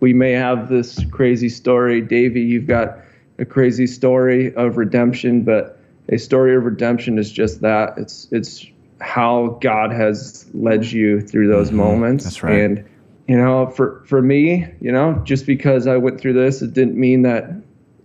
[0.00, 2.00] we may have this crazy story.
[2.00, 2.98] Davey, you've got
[3.38, 5.78] a crazy story of redemption, but
[6.08, 7.94] a story of redemption is just that.
[7.96, 8.66] It's it's
[9.00, 11.78] how God has led you through those mm-hmm.
[11.78, 12.24] moments.
[12.24, 12.60] That's right.
[12.60, 12.84] And
[13.30, 16.96] you know, for for me, you know, just because I went through this, it didn't
[16.96, 17.48] mean that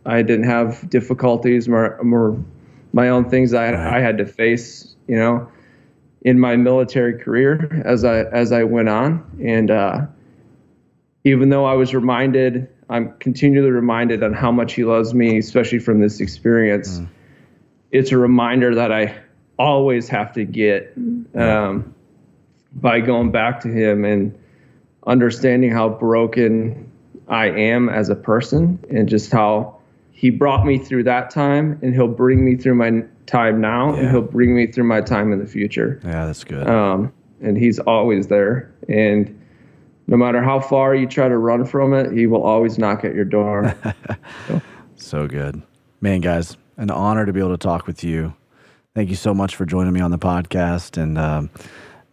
[0.05, 2.38] I didn't have difficulties or, or
[2.93, 3.97] my own things I.
[3.97, 4.95] I had to face.
[5.07, 5.51] You know,
[6.21, 10.05] in my military career as I as I went on, and uh,
[11.23, 15.80] even though I was reminded, I'm continually reminded on how much He loves me, especially
[15.80, 16.99] from this experience.
[16.99, 17.07] Mm
[17.95, 19.17] it's a reminder that I
[19.57, 20.93] always have to get
[21.34, 21.95] um,
[22.73, 24.38] by going back to him and
[25.07, 26.91] understanding how broken
[27.27, 29.77] I am as a person and just how
[30.11, 33.99] he brought me through that time and he'll bring me through my time now yeah.
[33.99, 35.99] and he'll bring me through my time in the future.
[36.03, 36.67] Yeah, that's good.
[36.67, 38.73] Um, and he's always there.
[38.87, 39.39] And
[40.07, 43.15] no matter how far you try to run from it, he will always knock at
[43.15, 43.75] your door.
[44.47, 44.61] so.
[44.95, 45.61] so good.
[46.01, 48.33] Man, guys, an honor to be able to talk with you.
[48.93, 51.01] Thank you so much for joining me on the podcast.
[51.01, 51.49] And um,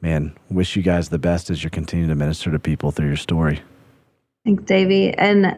[0.03, 3.17] man, wish you guys the best as you continue to minister to people through your
[3.17, 3.61] story.
[4.45, 5.15] Thanks, Davey.
[5.15, 5.57] And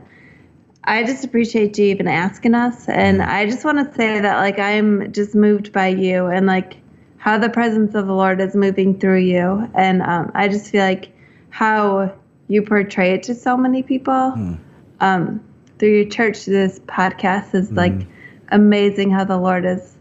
[0.85, 2.89] I just appreciate you even asking us.
[2.89, 3.27] And mm.
[3.27, 6.77] I just want to say that, like, I'm just moved by you and, like,
[7.17, 9.71] how the presence of the Lord is moving through you.
[9.75, 11.11] And um, I just feel like
[11.49, 12.15] how
[12.49, 14.59] you portray it to so many people mm.
[15.01, 15.43] um,
[15.79, 17.77] through your church, this podcast is mm.
[17.79, 18.07] like
[18.49, 19.97] amazing how the Lord is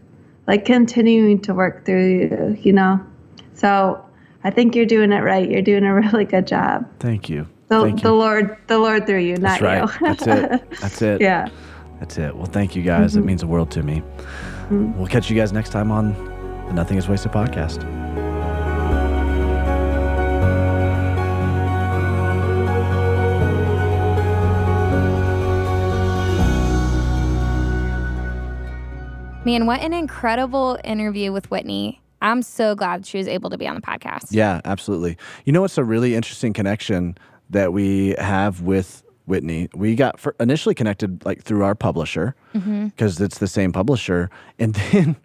[0.46, 3.00] like continuing to work through you, you know.
[3.54, 4.03] So
[4.44, 5.50] I think you're doing it right.
[5.50, 6.86] You're doing a really good job.
[7.00, 7.48] Thank you.
[7.68, 8.14] The, Thank the you.
[8.14, 10.00] Lord, the Lord through you, not That's right.
[10.00, 10.06] you.
[10.06, 10.70] That's it.
[10.80, 11.20] That's it.
[11.20, 11.48] yeah.
[11.98, 12.36] That's it.
[12.36, 13.16] Well, thank you guys.
[13.16, 13.28] It mm-hmm.
[13.28, 14.00] means the world to me.
[14.00, 14.98] Mm-hmm.
[14.98, 16.12] We'll catch you guys next time on
[16.66, 17.82] the Nothing is Wasted podcast.
[29.46, 32.00] Man, what an incredible interview with Whitney.
[32.24, 34.28] I'm so glad she was able to be on the podcast.
[34.30, 35.18] Yeah, absolutely.
[35.44, 37.18] You know, it's a really interesting connection
[37.50, 39.68] that we have with Whitney.
[39.74, 42.86] We got initially connected like through our publisher mm-hmm.
[42.86, 45.16] because it's the same publisher, and then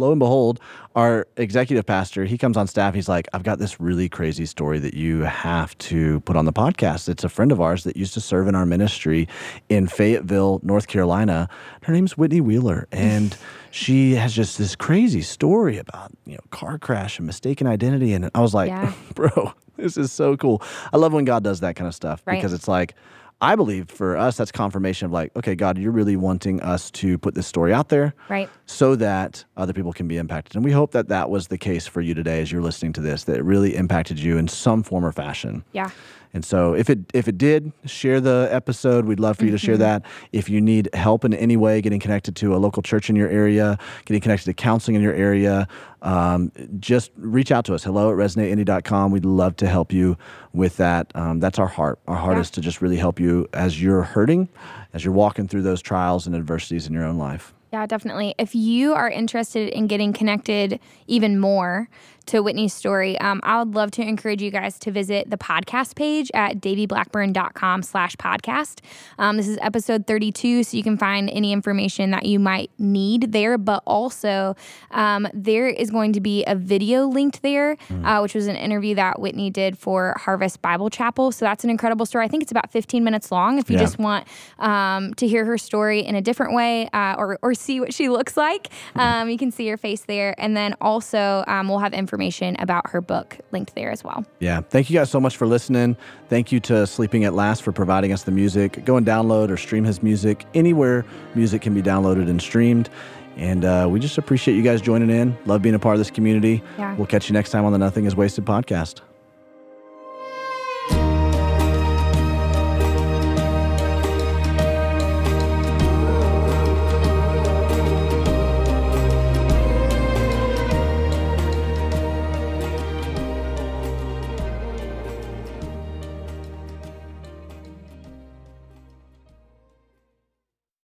[0.00, 0.58] lo and behold,
[0.96, 2.94] our executive pastor he comes on staff.
[2.94, 6.52] He's like, "I've got this really crazy story that you have to put on the
[6.52, 9.28] podcast." It's a friend of ours that used to serve in our ministry
[9.68, 11.48] in Fayetteville, North Carolina.
[11.82, 13.36] Her name's Whitney Wheeler, and
[13.70, 18.12] she has just this crazy story about you know car crash and mistaken identity.
[18.12, 18.92] And I was like, Yeah.
[19.14, 20.60] bro, this is so cool.
[20.92, 22.34] I love when God does that kind of stuff Right.
[22.36, 22.94] because it's like,
[23.42, 27.16] I believe for us, that's confirmation of like, okay, God, you're really wanting us to
[27.18, 28.50] put this story out there Right.
[28.66, 30.56] so that other people can be impacted.
[30.56, 33.00] And we hope that that was the case for you today as you're listening to
[33.00, 35.64] this, that it really impacted you in some form or fashion.
[35.72, 35.90] Yeah.
[36.32, 39.04] And so if it if it did, share the episode.
[39.06, 40.04] We'd love for you to share that.
[40.32, 43.28] If you need help in any way getting connected to a local church in your
[43.28, 45.66] area, getting connected to counseling in your area,
[46.02, 47.82] um, just reach out to us.
[47.82, 49.10] Hello at resonateindy.com.
[49.10, 50.16] We'd love to help you
[50.52, 51.10] with that.
[51.16, 51.98] Um, that's our heart.
[52.06, 52.42] Our heart Yeah.
[52.42, 54.48] is to just really help you as you're hurting,
[54.94, 57.52] as you're walking through those trials and adversities in your own life.
[57.72, 58.34] Yeah, definitely.
[58.36, 61.88] If you are interested in getting connected even more
[62.26, 65.96] to Whitney's story, um, I would love to encourage you guys to visit the podcast
[65.96, 68.80] page at daveyBlackburn.com slash podcast.
[69.18, 73.32] Um, this is episode 32, so you can find any information that you might need
[73.32, 74.54] there, but also
[74.90, 78.94] um, there is going to be a video linked there, uh, which was an interview
[78.94, 81.32] that Whitney did for Harvest Bible Chapel.
[81.32, 82.24] So that's an incredible story.
[82.24, 83.58] I think it's about 15 minutes long.
[83.58, 83.82] If you Yeah.
[83.82, 84.26] just want
[84.58, 88.08] um, to hear her story in a different way uh, or, or see what she
[88.08, 90.34] looks like, um, you can see her face there.
[90.38, 94.24] And then also, um, we'll have information about her book linked there as well.
[94.40, 94.62] Yeah.
[94.62, 95.96] Thank you guys so much for listening.
[96.28, 98.84] Thank you to Sleeping at Last for providing us the music.
[98.84, 101.04] Go and download or stream his music anywhere
[101.36, 102.90] music can be downloaded and streamed.
[103.36, 105.38] And uh, we just appreciate you guys joining in.
[105.46, 106.62] Love being a part of this community.
[106.76, 106.96] Yeah.
[106.96, 109.00] We'll catch you next time on the Nothing is Wasted podcast.